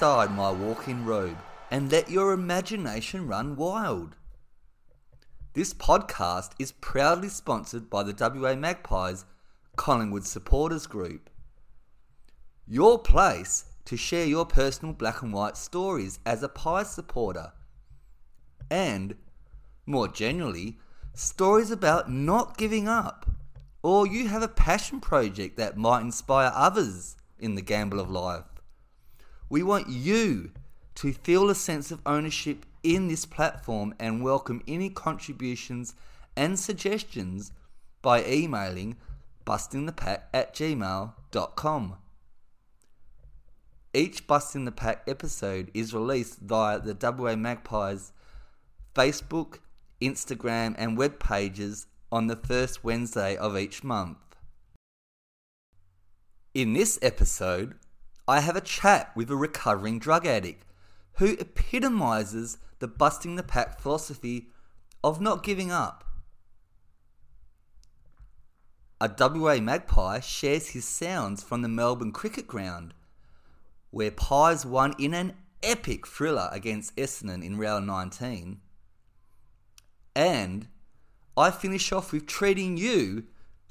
Inside 0.00 0.34
my 0.34 0.50
walk 0.50 0.88
in 0.88 1.04
robe 1.04 1.36
and 1.70 1.92
let 1.92 2.10
your 2.10 2.32
imagination 2.32 3.26
run 3.26 3.54
wild. 3.54 4.16
This 5.52 5.74
podcast 5.74 6.52
is 6.58 6.72
proudly 6.72 7.28
sponsored 7.28 7.90
by 7.90 8.04
the 8.04 8.14
WA 8.18 8.54
Magpies 8.54 9.26
Collingwood 9.76 10.24
Supporters 10.24 10.86
Group. 10.86 11.28
Your 12.66 12.98
place 12.98 13.66
to 13.84 13.98
share 13.98 14.24
your 14.24 14.46
personal 14.46 14.94
black 14.94 15.20
and 15.20 15.34
white 15.34 15.58
stories 15.58 16.18
as 16.24 16.42
a 16.42 16.48
Pies 16.48 16.90
supporter. 16.90 17.52
And, 18.70 19.16
more 19.84 20.08
generally, 20.08 20.78
stories 21.12 21.70
about 21.70 22.10
not 22.10 22.56
giving 22.56 22.88
up. 22.88 23.26
Or 23.82 24.06
you 24.06 24.28
have 24.28 24.42
a 24.42 24.48
passion 24.48 25.00
project 25.00 25.58
that 25.58 25.76
might 25.76 26.00
inspire 26.00 26.52
others 26.54 27.16
in 27.38 27.54
the 27.54 27.60
gamble 27.60 28.00
of 28.00 28.08
life. 28.08 28.59
We 29.50 29.64
want 29.64 29.88
you 29.88 30.52
to 30.94 31.12
feel 31.12 31.50
a 31.50 31.56
sense 31.56 31.90
of 31.90 32.00
ownership 32.06 32.64
in 32.84 33.08
this 33.08 33.26
platform 33.26 33.92
and 33.98 34.22
welcome 34.22 34.62
any 34.68 34.90
contributions 34.90 35.92
and 36.36 36.56
suggestions 36.56 37.50
by 38.00 38.24
emailing 38.24 38.96
bustingthepack 39.44 40.22
at 40.32 40.54
gmail.com. 40.54 41.96
Each 43.92 44.24
Busting 44.24 44.66
the 44.66 44.72
Pack 44.72 45.02
episode 45.08 45.72
is 45.74 45.92
released 45.92 46.38
via 46.38 46.78
the 46.78 46.94
WA 46.94 47.34
Magpies 47.34 48.12
Facebook, 48.94 49.58
Instagram, 50.00 50.76
and 50.78 50.96
web 50.96 51.18
pages 51.18 51.88
on 52.12 52.28
the 52.28 52.36
first 52.36 52.84
Wednesday 52.84 53.36
of 53.36 53.58
each 53.58 53.82
month. 53.82 54.18
In 56.54 56.72
this 56.72 57.00
episode, 57.02 57.74
I 58.30 58.38
have 58.38 58.54
a 58.54 58.60
chat 58.60 59.10
with 59.16 59.28
a 59.28 59.34
recovering 59.34 59.98
drug 59.98 60.24
addict 60.24 60.64
who 61.14 61.36
epitomizes 61.40 62.58
the 62.78 62.86
busting 62.86 63.34
the 63.34 63.42
pack 63.42 63.80
philosophy 63.80 64.50
of 65.02 65.20
not 65.20 65.42
giving 65.42 65.72
up. 65.72 66.04
A 69.00 69.10
WA 69.18 69.56
magpie 69.56 70.20
shares 70.20 70.68
his 70.68 70.84
sounds 70.84 71.42
from 71.42 71.62
the 71.62 71.68
Melbourne 71.68 72.12
cricket 72.12 72.46
ground, 72.46 72.94
where 73.90 74.12
Pies 74.12 74.64
won 74.64 74.94
in 74.96 75.12
an 75.12 75.34
epic 75.64 76.06
thriller 76.06 76.48
against 76.52 76.94
Essendon 76.94 77.44
in 77.44 77.58
round 77.58 77.88
19. 77.88 78.60
And 80.14 80.68
I 81.36 81.50
finish 81.50 81.90
off 81.90 82.12
with 82.12 82.28
treating 82.28 82.76
you 82.76 83.24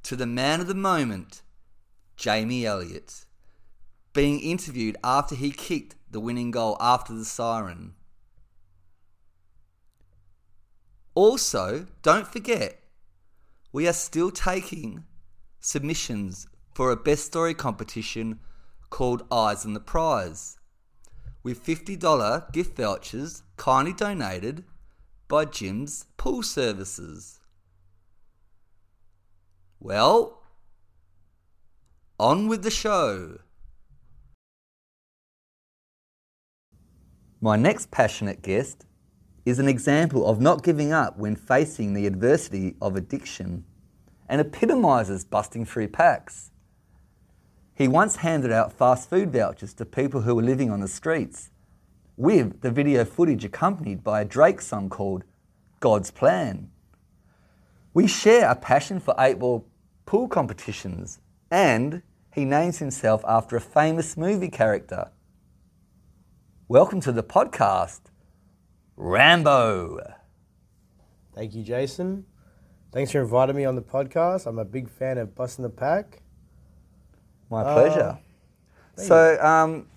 to 0.04 0.18
the 0.18 0.28
man 0.28 0.60
of 0.60 0.68
the 0.68 0.76
moment, 0.76 1.44
Jamie 2.18 2.66
Elliott, 2.66 3.24
being 4.14 4.40
interviewed 4.40 4.98
after 5.04 5.36
he 5.36 5.52
kicked 5.52 5.96
the 6.10 6.20
winning 6.20 6.52
goal 6.52 6.78
after 6.80 7.14
the 7.14 7.26
siren. 7.26 7.94
Also, 11.16 11.88
don't 12.02 12.28
forget, 12.28 12.82
we 13.72 13.88
are 13.88 13.94
still 13.94 14.32
taking 14.32 15.04
submissions 15.60 16.48
for 16.74 16.92
a 16.92 16.96
best 16.96 17.26
story 17.26 17.54
competition 17.54 18.40
called 18.90 19.24
Eyes 19.32 19.66
on 19.66 19.74
the 19.74 19.80
Prize, 19.80 20.58
with 21.44 21.64
$50 21.64 22.52
gift 22.54 22.78
vouchers 22.78 23.44
kindly 23.58 23.94
donated 23.94 24.64
by 25.28 25.46
Jim's 25.46 26.06
Pool 26.18 26.42
Services. 26.42 27.40
Well, 29.80 30.42
on 32.20 32.48
with 32.48 32.64
the 32.64 32.72
show. 32.72 33.40
My 37.42 37.56
next 37.56 37.90
passionate 37.90 38.42
guest 38.42 38.86
is 39.46 39.60
an 39.60 39.70
example 39.70 40.28
of 40.28 40.42
not 40.42 40.62
giving 40.62 40.92
up 40.92 41.18
when 41.18 41.38
facing 41.38 41.94
the 41.94 42.06
adversity 42.06 42.76
of 42.82 42.98
addiction 42.98 43.64
and 44.28 44.42
epitomizes 44.42 45.24
busting 45.24 45.64
through 45.66 45.88
packs. 45.88 46.52
He 47.74 47.88
once 47.88 48.18
handed 48.18 48.52
out 48.52 48.74
fast 48.74 49.10
food 49.10 49.32
vouchers 49.32 49.74
to 49.76 49.86
people 49.86 50.22
who 50.22 50.36
were 50.36 50.44
living 50.44 50.70
on 50.70 50.82
the 50.82 50.88
streets, 50.90 51.50
with 52.18 52.60
the 52.60 52.72
video 52.72 53.06
footage 53.06 53.46
accompanied 53.46 54.04
by 54.04 54.20
a 54.20 54.26
Drake 54.26 54.60
song 54.60 54.90
called 54.90 55.24
God's 55.80 56.12
Plan. 56.12 56.70
We 57.94 58.06
share 58.06 58.50
a 58.50 58.56
passion 58.56 59.00
for 59.00 59.16
eight 59.18 59.40
ball 59.40 59.66
pool 60.06 60.28
competitions, 60.28 61.20
and 61.50 62.02
he 62.34 62.44
names 62.44 62.80
himself 62.80 63.24
after 63.26 63.56
a 63.56 63.62
famous 63.62 64.18
movie 64.18 64.50
character. 64.50 65.12
Welcome 66.72 67.02
to 67.02 67.12
the 67.12 67.24
podcast, 67.24 68.02
Rambo. 68.96 69.98
Thank 71.34 71.56
you, 71.56 71.64
Jason. 71.64 72.28
Thanks 72.92 73.12
for 73.12 73.22
inviting 73.22 73.56
me 73.56 73.66
on 73.66 73.74
the 73.74 73.82
podcast. 73.82 74.46
I'm 74.46 74.60
a 74.60 74.66
big 74.66 74.88
fan 74.88 75.18
of 75.18 75.34
Busting 75.34 75.64
the 75.64 75.72
Pack. 75.72 76.22
My 77.50 77.64
pleasure. 77.64 78.20
thank 78.96 79.08
so, 79.08 79.44
um, 79.44 79.88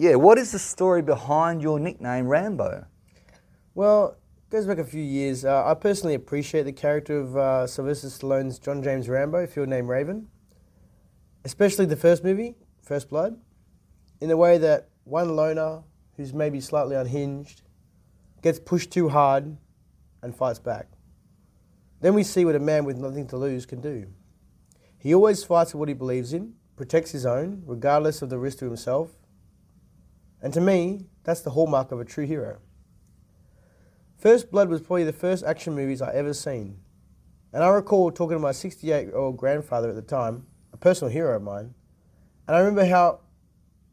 yeah, 0.00 0.16
what 0.16 0.38
is 0.38 0.50
the 0.50 0.58
story 0.58 1.02
behind 1.02 1.62
your 1.62 1.78
nickname, 1.78 2.26
Rambo? 2.26 2.86
Well, 3.76 4.16
it 4.38 4.50
goes 4.50 4.66
back 4.66 4.78
a 4.78 4.84
few 4.84 5.04
years. 5.04 5.44
Uh, 5.44 5.66
I 5.66 5.74
personally 5.74 6.14
appreciate 6.14 6.64
the 6.64 6.72
character 6.72 7.20
of 7.20 7.36
uh, 7.36 7.66
Sylvester 7.68 8.08
Stallone's 8.08 8.58
John 8.58 8.82
James 8.82 9.08
Rambo, 9.08 9.46
field 9.46 9.68
name 9.68 9.88
Raven, 9.88 10.26
especially 11.44 11.86
the 11.86 11.94
first 11.94 12.24
movie, 12.24 12.56
First 12.82 13.08
Blood, 13.08 13.38
in 14.20 14.28
the 14.28 14.36
way 14.36 14.58
that 14.58 14.88
one 15.04 15.36
loner 15.36 15.84
who's 16.18 16.34
maybe 16.34 16.60
slightly 16.60 16.96
unhinged 16.96 17.62
gets 18.42 18.58
pushed 18.58 18.90
too 18.90 19.08
hard 19.08 19.56
and 20.20 20.36
fights 20.36 20.58
back. 20.58 20.88
Then 22.00 22.12
we 22.12 22.22
see 22.22 22.44
what 22.44 22.54
a 22.54 22.60
man 22.60 22.84
with 22.84 22.98
nothing 22.98 23.26
to 23.28 23.36
lose 23.36 23.64
can 23.64 23.80
do. 23.80 24.08
He 24.98 25.14
always 25.14 25.44
fights 25.44 25.72
for 25.72 25.78
what 25.78 25.88
he 25.88 25.94
believes 25.94 26.32
in, 26.32 26.54
protects 26.76 27.12
his 27.12 27.24
own, 27.24 27.62
regardless 27.64 28.20
of 28.20 28.30
the 28.30 28.38
risk 28.38 28.58
to 28.58 28.66
himself. 28.66 29.12
And 30.42 30.52
to 30.52 30.60
me, 30.60 31.06
that's 31.24 31.40
the 31.40 31.50
hallmark 31.50 31.92
of 31.92 32.00
a 32.00 32.04
true 32.04 32.26
hero. 32.26 32.58
First 34.18 34.50
Blood 34.50 34.68
was 34.68 34.80
probably 34.80 35.04
the 35.04 35.12
first 35.12 35.44
action 35.44 35.74
movies 35.74 36.02
I 36.02 36.12
ever 36.12 36.34
seen. 36.34 36.80
And 37.52 37.62
I 37.62 37.68
recall 37.68 38.10
talking 38.10 38.36
to 38.36 38.40
my 38.40 38.52
68 38.52 39.06
year 39.06 39.16
old 39.16 39.36
grandfather 39.36 39.88
at 39.88 39.94
the 39.94 40.02
time, 40.02 40.46
a 40.72 40.76
personal 40.76 41.12
hero 41.12 41.36
of 41.36 41.42
mine, 41.42 41.74
and 42.46 42.56
I 42.56 42.60
remember 42.60 42.86
how 42.86 43.20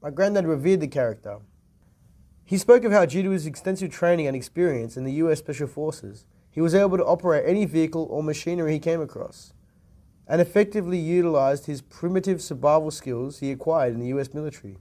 my 0.01 0.09
granddad 0.09 0.47
revered 0.47 0.81
the 0.81 0.87
character. 0.87 1.39
He 2.47 2.59
spoke 2.59 2.83
of 2.83 2.91
how, 2.91 3.05
due 3.05 3.23
to 3.23 3.31
his 3.31 3.47
extensive 3.47 3.91
training 3.91 4.27
and 4.27 4.35
experience 4.35 4.95
in 4.95 5.03
the 5.03 5.13
US 5.13 5.39
Special 5.39 5.67
Forces, 5.67 6.25
he 6.51 6.61
was 6.61 6.75
able 6.75 6.95
to 6.95 7.05
operate 7.05 7.43
any 7.45 7.65
vehicle 7.65 8.07
or 8.09 8.21
machinery 8.21 8.73
he 8.73 8.79
came 8.79 9.01
across 9.01 9.51
and 10.27 10.39
effectively 10.39 10.97
utilized 10.97 11.65
his 11.65 11.81
primitive 11.81 12.41
survival 12.41 12.91
skills 12.91 13.39
he 13.39 13.51
acquired 13.51 13.93
in 13.93 13.99
the 13.99 14.07
US 14.07 14.33
military. 14.33 14.77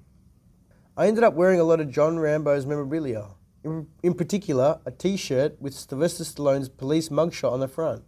I 0.97 1.07
ended 1.07 1.25
up 1.25 1.35
wearing 1.35 1.59
a 1.59 1.65
lot 1.65 1.81
of 1.81 1.91
John 1.91 2.19
Rambo's 2.19 2.67
memorabilia, 2.67 3.29
in, 3.65 4.15
particular, 4.15 4.79
a 4.85 4.91
t 4.91 5.17
shirt 5.17 5.61
with 5.61 5.75
Sylvester 5.75 6.23
Stallone's 6.23 6.69
police 6.69 7.09
mugshot 7.09 7.51
on 7.51 7.61
the 7.61 7.69
front. 7.69 8.05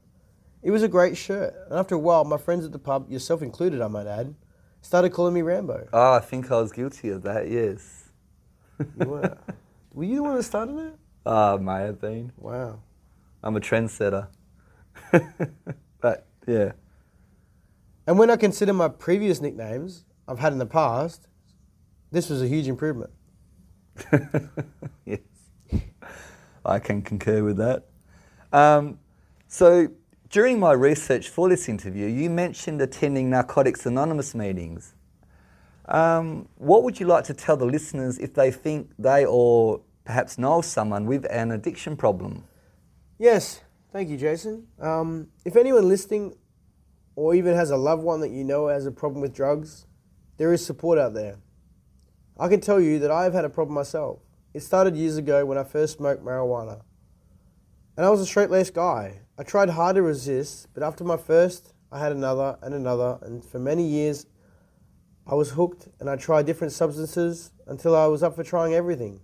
It 0.63 0.71
was 0.71 0.83
a 0.83 0.89
great 0.89 1.17
shirt, 1.17 1.55
and 1.69 1.79
after 1.79 1.95
a 1.95 1.99
while, 1.99 2.25
my 2.25 2.37
friends 2.37 2.67
at 2.67 2.73
the 2.73 2.79
pub, 2.79 3.11
yourself 3.11 3.41
included, 3.41 3.81
I 3.81 3.89
might 3.89 4.07
add, 4.07 4.35
started 4.83 5.11
calling 5.11 5.33
me 5.33 5.43
Rambo. 5.43 5.89
Oh, 5.93 6.13
I 6.13 6.21
think 6.21 6.51
I 6.53 6.61
was 6.61 6.73
guilty 6.73 7.09
of 7.09 7.23
that, 7.23 7.51
yes. 7.51 8.06
You 9.01 9.09
were, 9.09 9.39
were 9.95 10.05
you 10.05 10.17
the 10.17 10.23
one 10.23 10.37
that 10.37 10.43
started 10.43 10.79
it? 10.79 10.95
Ah, 11.25 11.57
may 11.57 11.83
have 11.83 12.01
been. 12.01 12.33
Wow. 12.37 12.81
I'm 13.43 13.57
a 13.57 13.61
trendsetter. 13.61 14.29
but, 16.01 16.27
yeah. 16.47 16.73
And 18.07 18.19
when 18.19 18.31
I 18.31 18.37
consider 18.37 18.73
my 18.73 18.89
previous 18.89 19.41
nicknames 19.41 20.05
I've 20.29 20.39
had 20.39 20.53
in 20.53 20.59
the 20.59 20.67
past, 20.67 21.27
this 22.11 22.29
was 22.29 22.43
a 22.43 22.49
huge 22.49 22.69
improvement. 22.69 23.11
yes. 25.05 25.21
I 26.65 26.79
can 26.79 27.03
concur 27.03 27.43
with 27.43 27.57
that. 27.57 27.85
Um, 28.53 28.99
so, 29.49 29.89
during 30.29 30.59
my 30.59 30.73
research 30.73 31.29
for 31.29 31.49
this 31.49 31.69
interview, 31.69 32.07
you 32.07 32.29
mentioned 32.29 32.83
attending 32.83 33.31
Narcotics 33.31 33.87
Anonymous 33.87 34.35
meetings. 34.35 34.96
Um, 35.89 36.49
what 36.57 36.83
would 36.83 36.99
you 36.99 37.07
like 37.07 37.25
to 37.25 37.35
tell 37.35 37.57
the 37.57 37.67
listeners 37.67 38.19
if 38.19 38.35
they 38.35 38.51
think 38.51 38.91
they 38.99 39.25
or 39.25 39.81
perhaps 40.05 40.39
know 40.39 40.61
someone 40.61 41.07
with 41.07 41.27
an 41.31 41.51
addiction 41.53 41.97
problem? 41.97 42.45
Yes, 43.19 43.61
thank 43.93 44.09
you, 44.09 44.17
Jason. 44.17 44.67
Um, 44.81 45.29
if 45.45 45.57
anyone 45.57 45.89
listening 45.89 46.37
or 47.15 47.35
even 47.35 47.55
has 47.55 47.71
a 47.71 47.77
loved 47.77 48.03
one 48.03 48.21
that 48.21 48.31
you 48.31 48.45
know 48.45 48.69
has 48.69 48.87
a 48.87 48.91
problem 48.91 49.21
with 49.21 49.35
drugs, 49.35 49.87
there 50.37 50.53
is 50.53 50.65
support 50.65 50.99
out 50.99 51.15
there. 51.15 51.37
I 52.39 52.49
can 52.49 52.61
tell 52.61 52.81
you 52.81 52.99
that 52.99 53.11
I've 53.11 53.33
had 53.33 53.45
a 53.45 53.49
problem 53.49 53.75
myself. 53.75 54.19
It 54.53 54.61
started 54.61 54.97
years 54.97 55.17
ago 55.17 55.47
when 55.47 55.57
I 55.57 55.65
first 55.65 55.97
smoked 55.99 56.25
marijuana. 56.25 56.83
And 57.97 58.05
I 58.05 58.11
was 58.11 58.21
a 58.21 58.27
straight 58.27 58.51
laced 58.51 58.75
guy. 58.75 59.21
I 59.39 59.43
tried 59.43 59.71
hard 59.71 59.97
to 59.97 60.03
resist, 60.03 60.69
but 60.75 60.83
after 60.83 61.05
my 61.05 61.17
first, 61.17 61.73
I 61.91 61.97
I 61.97 62.01
had 62.01 62.13
another 62.13 62.59
and 62.61 62.75
another, 62.75 63.19
and 63.23 63.43
for 63.43 63.59
many 63.59 63.87
years, 63.87 64.27
I 65.29 65.35
was 65.35 65.51
hooked 65.51 65.89
and 65.99 66.09
I 66.09 66.15
tried 66.15 66.47
different 66.47 66.73
substances 66.73 67.51
until 67.67 67.97
I 67.97 68.07
was 68.07 68.23
up 68.23 68.37
for 68.37 68.45
trying 68.45 68.75
everything. 68.75 69.21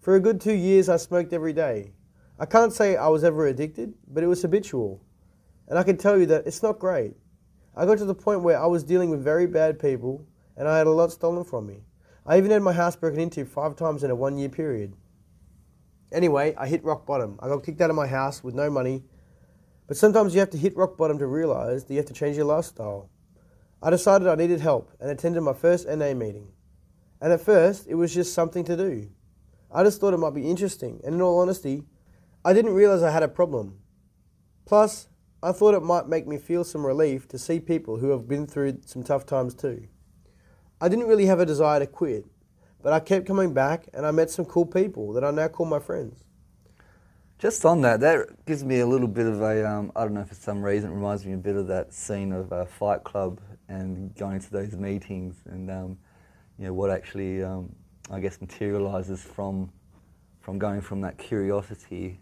For 0.00 0.16
a 0.16 0.20
good 0.20 0.40
two 0.40 0.54
years, 0.54 0.88
I 0.88 0.96
smoked 0.96 1.32
every 1.32 1.52
day. 1.52 1.92
I 2.36 2.46
can't 2.46 2.72
say 2.72 2.96
I 2.96 3.06
was 3.06 3.22
ever 3.22 3.46
addicted, 3.46 3.94
but 4.08 4.24
it 4.24 4.26
was 4.26 4.42
habitual. 4.42 5.00
And 5.68 5.78
I 5.78 5.84
can 5.84 5.96
tell 5.96 6.18
you 6.18 6.26
that 6.26 6.48
it's 6.48 6.64
not 6.64 6.80
great. 6.80 7.14
I 7.76 7.86
got 7.86 7.98
to 7.98 8.04
the 8.04 8.14
point 8.14 8.42
where 8.42 8.60
I 8.60 8.66
was 8.66 8.82
dealing 8.82 9.08
with 9.08 9.22
very 9.22 9.46
bad 9.46 9.78
people 9.78 10.26
and 10.56 10.66
I 10.66 10.78
had 10.78 10.88
a 10.88 10.90
lot 10.90 11.12
stolen 11.12 11.44
from 11.44 11.68
me. 11.68 11.84
I 12.26 12.36
even 12.36 12.50
had 12.50 12.62
my 12.62 12.72
house 12.72 12.96
broken 12.96 13.20
into 13.20 13.44
five 13.44 13.76
times 13.76 14.02
in 14.02 14.10
a 14.10 14.16
one 14.16 14.36
year 14.36 14.48
period. 14.48 14.94
Anyway, 16.10 16.56
I 16.58 16.66
hit 16.66 16.82
rock 16.82 17.06
bottom. 17.06 17.38
I 17.40 17.46
got 17.46 17.64
kicked 17.64 17.80
out 17.80 17.90
of 17.90 17.96
my 17.96 18.08
house 18.08 18.42
with 18.42 18.56
no 18.56 18.68
money. 18.68 19.04
But 19.86 19.96
sometimes 19.96 20.34
you 20.34 20.40
have 20.40 20.50
to 20.50 20.58
hit 20.58 20.76
rock 20.76 20.96
bottom 20.96 21.18
to 21.18 21.26
realize 21.26 21.84
that 21.84 21.94
you 21.94 21.98
have 21.98 22.06
to 22.06 22.14
change 22.14 22.36
your 22.36 22.46
lifestyle. 22.46 23.10
I 23.84 23.90
decided 23.90 24.26
I 24.26 24.34
needed 24.34 24.60
help 24.60 24.90
and 24.98 25.10
attended 25.10 25.42
my 25.42 25.52
first 25.52 25.86
NA 25.86 26.14
meeting. 26.14 26.48
And 27.20 27.34
at 27.34 27.42
first, 27.42 27.86
it 27.86 27.96
was 27.96 28.14
just 28.14 28.32
something 28.32 28.64
to 28.64 28.78
do. 28.78 29.10
I 29.70 29.84
just 29.84 30.00
thought 30.00 30.14
it 30.14 30.18
might 30.18 30.32
be 30.32 30.48
interesting, 30.48 31.02
and 31.04 31.16
in 31.16 31.20
all 31.20 31.38
honesty, 31.38 31.82
I 32.46 32.54
didn't 32.54 32.72
realize 32.72 33.02
I 33.02 33.10
had 33.10 33.22
a 33.22 33.28
problem. 33.28 33.80
Plus, 34.64 35.08
I 35.42 35.52
thought 35.52 35.74
it 35.74 35.82
might 35.82 36.08
make 36.08 36.26
me 36.26 36.38
feel 36.38 36.64
some 36.64 36.86
relief 36.86 37.28
to 37.28 37.38
see 37.38 37.60
people 37.60 37.98
who 37.98 38.08
have 38.08 38.26
been 38.26 38.46
through 38.46 38.80
some 38.86 39.02
tough 39.02 39.26
times 39.26 39.54
too. 39.54 39.88
I 40.80 40.88
didn't 40.88 41.06
really 41.06 41.26
have 41.26 41.40
a 41.40 41.44
desire 41.44 41.80
to 41.80 41.86
quit, 41.86 42.24
but 42.82 42.94
I 42.94 43.00
kept 43.00 43.26
coming 43.26 43.52
back 43.52 43.88
and 43.92 44.06
I 44.06 44.12
met 44.12 44.30
some 44.30 44.46
cool 44.46 44.64
people 44.64 45.12
that 45.12 45.24
I 45.24 45.30
now 45.30 45.48
call 45.48 45.66
my 45.66 45.78
friends. 45.78 46.24
Just 47.44 47.66
on 47.66 47.82
that, 47.82 48.00
that 48.00 48.46
gives 48.46 48.64
me 48.64 48.80
a 48.80 48.86
little 48.86 49.06
bit 49.06 49.26
of 49.26 49.42
a, 49.42 49.68
um, 49.68 49.92
I 49.94 50.04
don't 50.04 50.14
know, 50.14 50.24
for 50.24 50.34
some 50.34 50.62
reason, 50.62 50.90
it 50.90 50.94
reminds 50.94 51.26
me 51.26 51.34
a 51.34 51.36
bit 51.36 51.56
of 51.56 51.66
that 51.66 51.92
scene 51.92 52.32
of 52.32 52.50
uh, 52.50 52.64
Fight 52.64 53.04
Club 53.04 53.38
and 53.68 54.14
going 54.14 54.40
to 54.40 54.50
those 54.50 54.72
meetings 54.72 55.36
and, 55.44 55.70
um, 55.70 55.98
you 56.58 56.64
know, 56.64 56.72
what 56.72 56.90
actually, 56.90 57.44
um, 57.44 57.70
I 58.10 58.20
guess, 58.20 58.40
materialises 58.40 59.22
from, 59.22 59.70
from 60.40 60.58
going 60.58 60.80
from 60.80 61.02
that 61.02 61.18
curiosity 61.18 62.18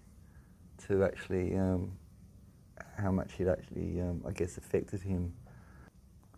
to 0.89 1.05
actually 1.05 1.57
um, 1.57 1.93
how 2.99 3.13
much 3.13 3.39
it 3.39 3.47
actually, 3.47 4.01
um, 4.01 4.25
I 4.27 4.33
guess, 4.33 4.57
affected 4.57 5.03
him. 5.03 5.33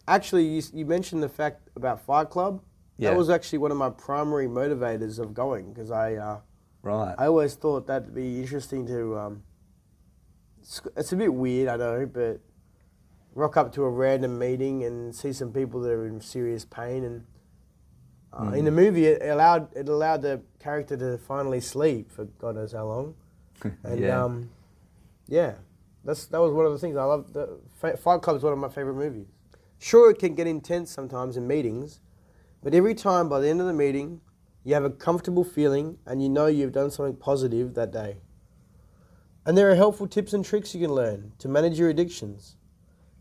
Actually, 0.07 0.45
you, 0.45 0.63
you 0.75 0.85
mentioned 0.85 1.23
the 1.23 1.31
fact 1.31 1.71
about 1.75 2.03
Fight 2.03 2.29
Club. 2.29 2.61
Yeah. 2.99 3.13
That 3.13 3.17
was 3.17 3.31
actually 3.31 3.61
one 3.61 3.71
of 3.71 3.79
my 3.79 3.89
primary 3.89 4.47
motivators 4.47 5.19
of 5.19 5.33
going 5.33 5.73
because 5.73 5.91
I, 5.91 6.17
uh, 6.17 6.41
Right. 6.85 7.15
I 7.19 7.27
always 7.27 7.55
thought 7.55 7.87
that'd 7.87 8.15
be 8.15 8.41
interesting 8.41 8.87
to. 8.89 9.19
Um, 9.19 9.43
it's, 10.61 10.83
it's 10.97 11.13
a 11.13 11.17
bit 11.17 11.33
weird, 11.33 11.69
I 11.69 11.77
know, 11.77 12.07
but 12.07 12.41
rock 13.35 13.57
up 13.57 13.73
to 13.75 13.85
a 13.85 13.91
random 13.91 14.39
meeting 14.39 14.85
and 14.85 15.15
see 15.15 15.33
some 15.33 15.51
people 15.53 15.81
that 15.81 15.91
are 15.91 16.07
in 16.07 16.21
serious 16.21 16.65
pain 16.65 17.05
and. 17.05 17.27
Uh, 18.33 18.51
In 18.51 18.65
the 18.65 18.73
movie, 18.73 19.07
it 19.07 19.23
allowed 19.23 19.75
it 19.77 19.89
allowed 19.89 20.23
the 20.23 20.43
character 20.59 20.97
to 20.97 21.17
finally 21.19 21.61
sleep 21.61 22.11
for 22.11 22.25
God 22.25 22.57
knows 22.57 22.73
how 22.73 22.85
long, 22.87 23.15
and 23.85 24.01
Yeah. 24.01 24.25
um, 24.25 24.51
yeah, 25.29 25.55
that's 26.05 26.27
that 26.27 26.41
was 26.41 26.53
one 26.53 26.67
of 26.67 26.73
the 26.73 26.79
things 26.79 26.97
I 26.97 27.05
love. 27.05 27.33
The 27.33 27.61
Fight 27.97 28.23
Club 28.23 28.37
is 28.37 28.43
one 28.43 28.53
of 28.53 28.59
my 28.59 28.69
favorite 28.69 28.95
movies. 28.97 29.29
Sure, 29.79 30.11
it 30.11 30.19
can 30.19 30.35
get 30.35 30.49
intense 30.49 30.91
sometimes 30.91 31.37
in 31.37 31.47
meetings, 31.47 32.01
but 32.61 32.75
every 32.75 32.95
time 32.95 33.29
by 33.29 33.39
the 33.39 33.49
end 33.49 33.61
of 33.61 33.69
the 33.69 33.73
meeting, 33.73 34.21
you 34.65 34.75
have 34.75 34.85
a 34.85 34.91
comfortable 34.91 35.45
feeling 35.45 35.99
and 36.07 36.23
you 36.23 36.29
know 36.29 36.47
you've 36.47 36.73
done 36.73 36.91
something 36.91 37.17
positive 37.17 37.75
that 37.75 37.93
day. 37.93 38.17
And 39.47 39.57
there 39.59 39.71
are 39.71 39.75
helpful 39.75 40.07
tips 40.07 40.33
and 40.33 40.45
tricks 40.45 40.75
you 40.75 40.81
can 40.81 40.95
learn 40.95 41.33
to 41.39 41.49
manage 41.49 41.79
your 41.79 41.91
addictions. 41.91 42.57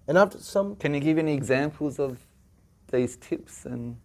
And 0.07 0.17
after 0.17 0.37
some 0.37 0.77
Can 0.77 0.93
you 0.93 1.01
give 1.01 1.17
any 1.17 1.33
examples 1.33 1.99
of 1.99 2.19
these 2.91 3.17
tips 3.17 3.65
and 3.65 3.97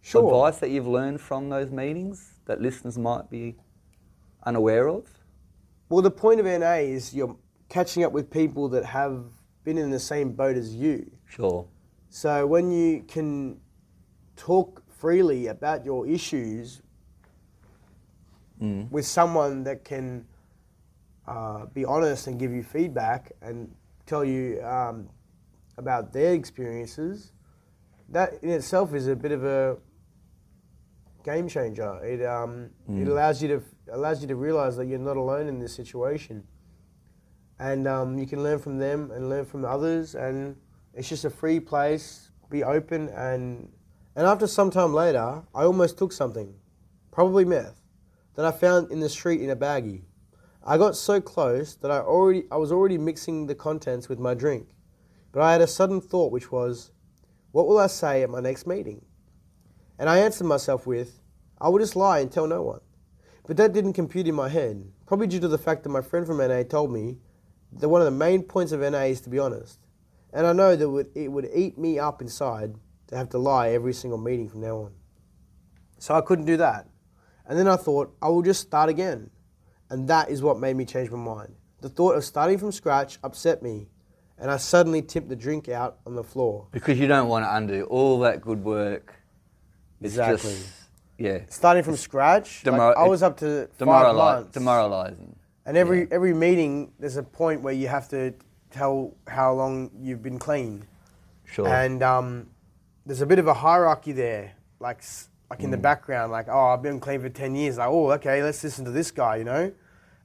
sure, 0.00 0.24
advice 0.24 0.58
that 0.60 0.70
you've 0.70 0.86
learned 0.86 1.20
from 1.20 1.50
those 1.50 1.70
meetings 1.70 2.32
that 2.46 2.60
listeners 2.60 2.98
might 2.98 3.30
be 3.30 3.56
unaware 4.44 4.88
of? 4.88 5.06
well, 5.92 6.00
the 6.00 6.10
point 6.10 6.40
of 6.40 6.46
NA 6.46 6.76
is 6.76 7.12
you're 7.12 7.36
catching 7.68 8.02
up 8.02 8.12
with 8.12 8.30
people 8.30 8.68
that 8.70 8.82
have 8.82 9.24
been 9.62 9.76
in 9.76 9.90
the 9.90 10.00
same 10.00 10.32
boat 10.32 10.56
as 10.56 10.74
you. 10.74 11.10
Sure. 11.28 11.66
So 12.08 12.46
when 12.46 12.70
you 12.70 13.02
can 13.06 13.60
talk 14.36 14.81
freely 15.02 15.48
about 15.48 15.84
your 15.84 16.06
issues 16.06 16.80
Mm. 18.60 18.88
with 18.92 19.04
someone 19.04 19.64
that 19.64 19.82
can 19.84 20.24
uh, 21.26 21.66
be 21.74 21.84
honest 21.84 22.28
and 22.28 22.38
give 22.38 22.52
you 22.52 22.62
feedback 22.62 23.32
and 23.42 23.74
tell 24.06 24.24
you 24.24 24.62
um, 24.62 25.08
about 25.78 26.12
their 26.12 26.32
experiences, 26.34 27.32
that 28.10 28.34
in 28.42 28.50
itself 28.50 28.94
is 28.94 29.08
a 29.08 29.16
bit 29.16 29.32
of 29.32 29.42
a 29.44 29.76
game 31.24 31.48
changer. 31.48 31.92
It 32.04 32.24
um, 32.24 32.70
it 32.88 33.08
allows 33.08 33.42
you 33.42 33.48
to 33.48 33.62
allows 33.92 34.22
you 34.22 34.28
to 34.28 34.36
realize 34.36 34.76
that 34.76 34.86
you're 34.86 35.06
not 35.10 35.16
alone 35.16 35.48
in 35.48 35.58
this 35.58 35.74
situation, 35.74 36.44
and 37.58 37.88
um, 37.88 38.16
you 38.16 38.26
can 38.28 38.44
learn 38.44 38.60
from 38.60 38.78
them 38.78 39.10
and 39.10 39.28
learn 39.28 39.44
from 39.44 39.64
others, 39.64 40.14
and 40.14 40.54
it's 40.94 41.08
just 41.08 41.24
a 41.24 41.30
free 41.30 41.58
place. 41.58 42.30
Be 42.48 42.62
open 42.62 43.08
and 43.08 43.68
and 44.14 44.26
after 44.26 44.46
some 44.46 44.70
time 44.70 44.92
later, 44.92 45.42
I 45.54 45.64
almost 45.64 45.96
took 45.96 46.12
something, 46.12 46.54
probably 47.10 47.44
meth, 47.44 47.80
that 48.34 48.44
I 48.44 48.50
found 48.50 48.90
in 48.90 49.00
the 49.00 49.08
street 49.08 49.40
in 49.40 49.50
a 49.50 49.56
baggie. 49.56 50.02
I 50.64 50.78
got 50.78 50.96
so 50.96 51.20
close 51.20 51.74
that 51.76 51.90
I 51.90 51.98
already 51.98 52.44
I 52.50 52.56
was 52.56 52.70
already 52.70 52.98
mixing 52.98 53.46
the 53.46 53.54
contents 53.54 54.08
with 54.08 54.18
my 54.18 54.34
drink. 54.34 54.68
But 55.32 55.42
I 55.42 55.52
had 55.52 55.62
a 55.62 55.66
sudden 55.66 56.00
thought 56.00 56.30
which 56.30 56.52
was, 56.52 56.92
what 57.52 57.66
will 57.66 57.78
I 57.78 57.86
say 57.86 58.22
at 58.22 58.30
my 58.30 58.40
next 58.40 58.66
meeting? 58.66 59.04
And 59.98 60.08
I 60.08 60.18
answered 60.18 60.46
myself 60.46 60.86
with, 60.86 61.20
I 61.60 61.68
will 61.68 61.78
just 61.78 61.96
lie 61.96 62.20
and 62.20 62.30
tell 62.30 62.46
no 62.46 62.62
one. 62.62 62.80
But 63.46 63.56
that 63.56 63.72
didn't 63.72 63.94
compute 63.94 64.28
in 64.28 64.34
my 64.34 64.48
head, 64.48 64.84
probably 65.06 65.26
due 65.26 65.40
to 65.40 65.48
the 65.48 65.58
fact 65.58 65.82
that 65.82 65.88
my 65.88 66.02
friend 66.02 66.26
from 66.26 66.38
NA 66.38 66.62
told 66.62 66.92
me 66.92 67.18
that 67.72 67.88
one 67.88 68.02
of 68.02 68.04
the 68.04 68.10
main 68.10 68.42
points 68.42 68.72
of 68.72 68.80
NA 68.80 69.04
is 69.04 69.20
to 69.22 69.30
be 69.30 69.38
honest. 69.38 69.78
And 70.32 70.46
I 70.46 70.52
know 70.52 70.76
that 70.76 71.10
it 71.14 71.28
would 71.28 71.50
eat 71.54 71.78
me 71.78 71.98
up 71.98 72.20
inside 72.20 72.74
to 73.12 73.18
have 73.18 73.28
to 73.28 73.38
lie 73.38 73.68
every 73.70 73.92
single 73.92 74.18
meeting 74.18 74.48
from 74.48 74.62
now 74.62 74.76
on. 74.78 74.92
So 75.98 76.14
I 76.14 76.22
couldn't 76.22 76.46
do 76.46 76.56
that. 76.56 76.88
And 77.46 77.58
then 77.58 77.68
I 77.68 77.76
thought, 77.76 78.16
I 78.22 78.28
will 78.28 78.40
just 78.42 78.62
start 78.62 78.88
again. 78.88 79.30
And 79.90 80.08
that 80.08 80.30
is 80.30 80.42
what 80.42 80.58
made 80.58 80.74
me 80.76 80.86
change 80.86 81.10
my 81.10 81.18
mind. 81.18 81.54
The 81.82 81.90
thought 81.90 82.16
of 82.16 82.24
starting 82.24 82.56
from 82.56 82.72
scratch 82.72 83.18
upset 83.22 83.62
me, 83.62 83.88
and 84.38 84.50
I 84.50 84.56
suddenly 84.56 85.02
tipped 85.02 85.28
the 85.28 85.36
drink 85.36 85.68
out 85.68 85.98
on 86.06 86.14
the 86.14 86.24
floor. 86.24 86.68
Because 86.70 86.98
you 86.98 87.06
don't 87.06 87.28
want 87.28 87.44
to 87.44 87.54
undo 87.54 87.84
all 87.84 88.18
that 88.20 88.40
good 88.40 88.64
work. 88.64 89.14
It's 90.00 90.14
Exactly. 90.14 90.50
just, 90.50 90.66
yeah, 91.18 91.38
Starting 91.50 91.82
from 91.82 91.96
scratch, 91.96 92.64
like, 92.64 92.80
I 92.96 93.06
was 93.06 93.22
up 93.22 93.36
to 93.38 93.68
demorali- 93.78 94.16
months. 94.16 94.52
demoralizing. 94.52 95.36
And 95.66 95.76
every 95.76 96.08
every 96.10 96.32
meeting, 96.34 96.92
there's 96.98 97.18
a 97.18 97.22
point 97.22 97.60
where 97.60 97.74
you 97.74 97.86
have 97.88 98.08
to 98.08 98.32
tell 98.70 99.14
how 99.28 99.52
long 99.52 99.90
you've 100.00 100.22
been 100.22 100.38
clean. 100.38 100.84
Sure. 101.44 101.68
And 101.68 102.02
um, 102.02 102.48
there's 103.06 103.20
a 103.20 103.26
bit 103.26 103.38
of 103.38 103.46
a 103.46 103.54
hierarchy 103.54 104.12
there, 104.12 104.52
like 104.80 105.02
like 105.50 105.62
in 105.62 105.70
the 105.70 105.76
Mm. 105.76 105.82
background, 105.82 106.32
like 106.32 106.48
oh, 106.48 106.66
I've 106.68 106.82
been 106.82 106.98
clean 107.00 107.20
for 107.20 107.28
ten 107.28 107.54
years. 107.54 107.78
Like 107.78 107.88
oh, 107.88 108.10
okay, 108.12 108.42
let's 108.42 108.62
listen 108.64 108.84
to 108.84 108.90
this 108.90 109.10
guy, 109.10 109.36
you 109.36 109.44
know. 109.44 109.72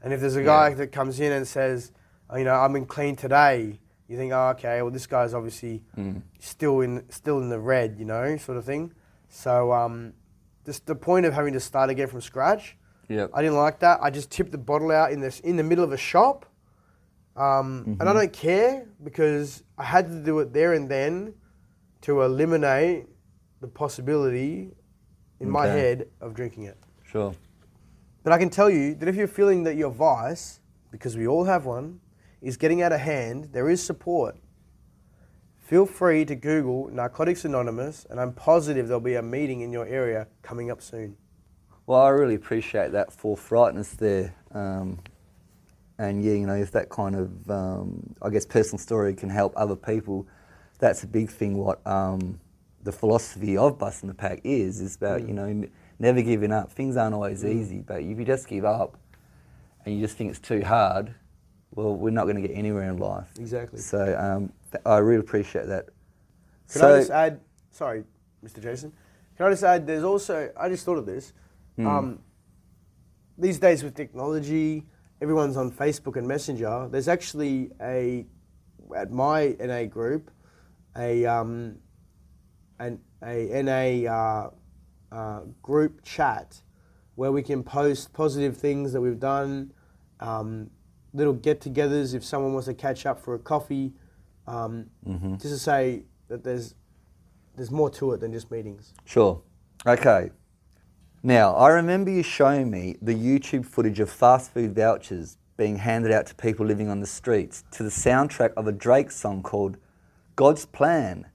And 0.01 0.13
if 0.13 0.19
there's 0.21 0.35
a 0.35 0.43
guy 0.43 0.69
Yeah. 0.69 0.75
that 0.75 0.91
comes 0.91 1.19
in 1.19 1.31
and 1.31 1.47
says, 1.47 1.91
oh, 2.29 2.37
you 2.37 2.45
know, 2.45 2.53
I've 2.55 2.71
been 2.71 2.85
clean 2.85 3.15
today, 3.15 3.79
you 4.07 4.15
think, 4.15 4.31
oh, 4.31 4.49
okay, 4.49 4.81
well, 4.81 4.91
this 4.91 5.07
guy's 5.07 5.33
obviously 5.33 5.83
Mm. 5.97 6.21
still 6.39 6.81
in 6.81 7.03
still 7.09 7.39
in 7.39 7.49
the 7.49 7.59
red, 7.59 7.97
you 7.99 8.05
know, 8.05 8.37
sort 8.37 8.57
of 8.57 8.63
thing. 8.65 8.93
So 9.27 9.73
um, 9.73 10.13
just 10.65 10.85
the 10.85 10.95
point 10.95 11.25
of 11.25 11.33
having 11.33 11.53
to 11.53 11.59
start 11.59 11.89
again 11.89 12.07
from 12.07 12.21
scratch. 12.21 12.77
Yep. 13.09 13.31
I 13.33 13.41
didn't 13.41 13.57
like 13.57 13.79
that. 13.79 13.99
I 14.01 14.09
just 14.09 14.29
tipped 14.29 14.51
the 14.51 14.57
bottle 14.57 14.91
out 14.91 15.11
in 15.11 15.19
this 15.21 15.39
in 15.41 15.55
the 15.57 15.63
middle 15.63 15.83
of 15.83 15.91
a 15.93 15.97
shop, 15.97 16.45
um, 17.35 17.97
and 17.99 18.09
I 18.09 18.13
don't 18.13 18.33
care 18.33 18.85
because 19.03 19.63
I 19.77 19.83
had 19.83 20.07
to 20.07 20.19
do 20.23 20.39
it 20.39 20.53
there 20.53 20.73
and 20.73 20.89
then 20.89 21.33
to 22.07 22.21
eliminate 22.21 23.05
the 23.59 23.67
possibility 23.67 24.71
in 25.41 25.49
my 25.49 25.67
head 25.67 26.07
of 26.21 26.33
drinking 26.33 26.63
it. 26.63 26.77
Sure. 27.03 27.35
But 28.23 28.31
I 28.31 28.37
can 28.37 28.49
tell 28.49 28.69
you 28.69 28.95
that 28.95 29.09
if 29.09 29.17
you're 29.17 29.27
feeling 29.27 29.63
that 29.63 29.75
your 29.75 29.91
vice, 29.91 30.61
because 30.89 31.17
we 31.17 31.27
all 31.27 31.43
have 31.43 31.65
one, 31.65 31.99
is 32.41 32.55
getting 32.55 32.81
out 32.81 32.93
of 32.93 33.01
hand, 33.01 33.49
there 33.51 33.69
is 33.69 33.83
support. 33.83 34.37
Feel 35.57 35.85
free 35.85 36.23
to 36.23 36.33
Google 36.33 36.89
Narcotics 36.93 37.43
Anonymous, 37.43 38.07
and 38.09 38.21
I'm 38.21 38.31
positive 38.31 38.87
there'll 38.87 39.01
be 39.01 39.15
a 39.15 39.21
meeting 39.21 39.59
in 39.59 39.73
your 39.73 39.85
area 39.85 40.27
coming 40.43 40.71
up 40.71 40.81
soon. 40.81 41.17
Well, 41.87 41.99
I 41.99 42.07
really 42.07 42.35
appreciate 42.35 42.93
that 42.93 43.09
forthrightness 43.09 43.97
there. 43.97 44.33
Um, 44.53 44.99
and 45.99 46.23
yeah, 46.23 46.35
you 46.35 46.47
know, 46.47 46.55
if 46.55 46.71
that 46.71 46.87
kind 46.87 47.17
of, 47.17 47.51
um, 47.51 48.15
I 48.21 48.29
guess, 48.29 48.45
personal 48.45 48.77
story 48.77 49.13
can 49.13 49.29
help 49.29 49.51
other 49.57 49.75
people, 49.75 50.25
that's 50.79 51.03
a 51.03 51.07
big 51.07 51.29
thing. 51.29 51.57
What 51.57 51.85
um, 51.85 52.39
the 52.83 52.91
philosophy 52.91 53.57
of 53.57 53.77
busting 53.77 54.07
the 54.07 54.15
pack 54.15 54.41
is 54.43 54.79
is 54.79 54.95
about 54.95 55.27
you 55.27 55.33
know 55.33 55.45
n- 55.45 55.71
never 55.99 56.21
giving 56.21 56.51
up. 56.51 56.71
Things 56.71 56.97
aren't 56.97 57.13
always 57.13 57.43
easy, 57.43 57.79
but 57.79 58.01
if 58.01 58.17
you 58.17 58.25
just 58.25 58.47
give 58.47 58.65
up 58.65 58.97
and 59.85 59.95
you 59.95 60.01
just 60.01 60.17
think 60.17 60.29
it's 60.29 60.39
too 60.39 60.61
hard, 60.61 61.13
well, 61.75 61.95
we're 61.95 62.09
not 62.11 62.23
going 62.23 62.41
to 62.41 62.47
get 62.47 62.55
anywhere 62.55 62.89
in 62.89 62.97
life. 62.97 63.29
Exactly. 63.39 63.79
So 63.79 64.17
um, 64.17 64.51
Th- 64.71 64.81
I 64.85 64.97
really 64.97 65.19
appreciate 65.19 65.67
that. 65.67 65.85
Can 66.71 66.81
I 66.83 66.97
just 66.99 67.11
add? 67.11 67.39
Sorry, 67.71 68.03
Mr. 68.43 68.61
Jason. 68.61 68.91
Can 69.37 69.45
I 69.45 69.49
just 69.51 69.63
add? 69.63 69.87
There's 69.87 70.03
also 70.03 70.51
I 70.59 70.69
just 70.69 70.85
thought 70.85 70.97
of 70.97 71.05
this. 71.05 71.33
Um, 71.79 72.19
these 73.37 73.59
days 73.59 73.83
with 73.83 73.93
technology, 73.93 74.83
everyone's 75.21 75.57
on 75.57 75.71
Facebook 75.71 76.15
and 76.15 76.27
Messenger. 76.27 76.87
There's 76.89 77.07
actually 77.07 77.69
a 77.79 78.25
at 78.95 79.11
my 79.11 79.55
NA 79.59 79.83
group 79.83 80.31
a 80.97 81.25
um, 81.25 81.77
an 82.79 82.99
a 83.23 83.63
NA 83.63 84.11
uh, 84.11 84.49
uh, 85.11 85.41
group 85.61 86.03
chat 86.03 86.61
where 87.15 87.31
we 87.31 87.41
can 87.41 87.63
post 87.63 88.13
positive 88.13 88.55
things 88.55 88.93
that 88.93 89.01
we've 89.01 89.19
done, 89.19 89.73
um, 90.19 90.69
little 91.13 91.33
get-togethers 91.33 92.13
if 92.13 92.23
someone 92.23 92.53
wants 92.53 92.67
to 92.67 92.75
catch 92.75 93.07
up 93.07 93.19
for 93.19 93.33
a 93.33 93.39
coffee, 93.39 93.91
um, 94.45 94.85
just 95.39 95.53
to 95.53 95.57
say 95.57 96.03
that 96.27 96.43
there's 96.43 96.75
there's 97.55 97.71
more 97.71 97.89
to 97.89 98.11
it 98.13 98.19
than 98.19 98.31
just 98.31 98.51
meetings. 98.51 98.93
Sure. 99.05 99.41
Okay. 99.85 100.29
Now, 101.23 101.55
I 101.55 101.69
remember 101.69 102.11
you 102.11 102.21
showing 102.21 102.69
me 102.69 102.95
the 103.01 103.15
YouTube 103.15 103.65
footage 103.65 103.99
of 103.99 104.09
fast 104.09 104.53
food 104.53 104.75
vouchers 104.75 105.37
being 105.57 105.77
handed 105.77 106.11
out 106.11 106.27
to 106.27 106.35
people 106.35 106.65
living 106.65 106.87
on 106.87 106.99
the 106.99 107.07
streets 107.07 107.63
to 107.71 107.81
the 107.81 107.89
soundtrack 107.89 108.53
of 108.55 108.67
a 108.67 108.71
Drake 108.71 109.09
song 109.09 109.41
called 109.41 109.77
God's 110.37 110.67
Plan. 110.67 111.25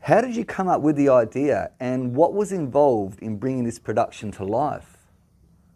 How 0.00 0.20
did 0.20 0.34
you 0.34 0.44
come 0.44 0.66
up 0.66 0.82
with 0.82 0.96
the 0.96 1.08
idea 1.08 1.70
and 1.78 2.16
what 2.16 2.34
was 2.34 2.50
involved 2.50 3.22
in 3.22 3.38
bringing 3.38 3.62
this 3.62 3.78
production 3.78 4.32
to 4.32 4.44
life? 4.44 4.98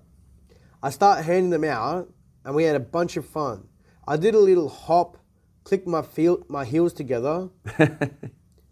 I 0.82 0.90
start 0.90 1.24
handing 1.24 1.50
them 1.50 1.64
out, 1.64 2.08
and 2.44 2.54
we 2.54 2.64
had 2.64 2.76
a 2.76 2.80
bunch 2.80 3.16
of 3.16 3.24
fun. 3.26 3.68
I 4.06 4.16
did 4.16 4.34
a 4.34 4.38
little 4.38 4.68
hop, 4.68 5.16
clicked 5.64 5.86
my 5.86 6.02
feel, 6.02 6.44
my 6.48 6.64
heels 6.64 6.92
together. 6.92 7.48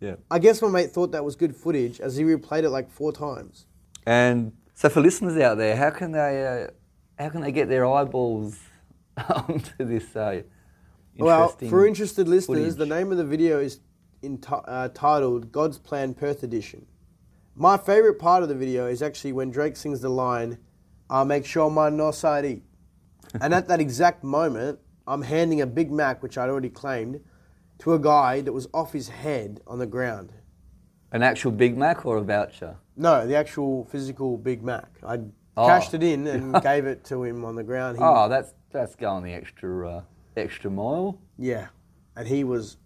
Yeah. 0.01 0.15
I 0.31 0.39
guess 0.39 0.63
my 0.63 0.69
mate 0.69 0.93
thought 0.93 1.13
that 1.13 1.25
was 1.27 1.37
good 1.37 1.55
footage, 1.55 2.01
as 2.01 2.17
he 2.17 2.25
replayed 2.25 2.63
it 2.65 2.71
like 2.71 2.91
four 2.91 3.13
times. 3.13 3.67
And 4.07 4.53
so, 4.75 4.89
for 4.89 5.03
listeners 5.03 5.37
out 5.37 5.59
there, 5.59 5.77
how 5.77 5.91
can 5.91 6.13
they 6.13 6.65
uh, 6.65 7.23
how 7.23 7.29
can 7.29 7.43
they 7.43 7.53
get 7.53 7.69
their 7.69 7.85
eyeballs 7.87 8.59
onto 9.29 9.85
this? 9.85 10.17
Uh, 10.17 10.41
Well, 11.19 11.49
for 11.69 11.87
interested 11.87 12.29
listeners, 12.29 12.77
the 12.77 12.87
name 12.87 13.13
of 13.13 13.19
the 13.19 13.27
video 13.27 13.61
is 13.61 13.81
enti- 14.23 14.65
uh, 14.67 14.89
titled 14.95 15.53
"God's 15.53 15.77
Plan 15.77 16.15
Perth 16.15 16.43
Edition." 16.43 16.87
My 17.55 17.77
favorite 17.77 18.19
part 18.19 18.43
of 18.43 18.49
the 18.49 18.55
video 18.55 18.87
is 18.87 19.03
actually 19.03 19.33
when 19.33 19.51
Drake 19.51 19.77
sings 19.77 20.01
the 20.01 20.09
line, 20.09 20.57
"I'll 21.11 21.25
make 21.27 21.45
sure 21.45 21.69
my 21.71 21.91
eat," 22.45 22.63
and 23.41 23.53
at 23.53 23.69
that 23.69 23.81
exact 23.81 24.25
moment, 24.25 24.79
I'm 25.07 25.23
handing 25.23 25.61
a 25.61 25.67
Big 25.67 25.91
Mac, 25.91 26.23
which 26.23 26.39
I'd 26.39 26.49
already 26.49 26.71
claimed, 26.71 27.21
to 27.81 27.93
a 27.95 27.99
guy 27.99 28.41
that 28.43 28.53
was 28.53 28.69
off 28.73 28.93
his 28.93 29.09
head 29.09 29.61
on 29.67 29.79
the 29.79 29.87
ground. 29.87 30.33
an 31.13 31.23
actual 31.25 31.51
Big 31.51 31.77
Mac 31.77 32.07
or 32.07 32.19
a 32.19 32.23
voucher? 32.23 32.77
No, 32.97 33.27
the 33.27 33.35
actual 33.35 33.85
physical 33.87 34.39
Big 34.39 34.63
Mac. 34.63 34.89
I 35.03 35.19
Oh. 35.57 35.67
cashed 35.67 35.93
it 35.95 36.03
in 36.05 36.27
and 36.29 36.63
gave 36.63 36.87
it 36.87 37.03
to 37.07 37.25
him 37.25 37.45
on 37.45 37.57
the 37.57 37.65
ground. 37.65 37.99
He, 37.99 38.05
Oh, 38.05 38.29
that's 38.29 38.55
that's 38.71 38.95
going 38.95 39.25
the 39.25 39.33
extra 39.35 39.89
uh, 39.89 40.03
extra 40.37 40.71
mile, 40.71 41.19
Yeah, 41.37 41.67
and 42.17 42.29
he 42.29 42.45
was 42.45 42.77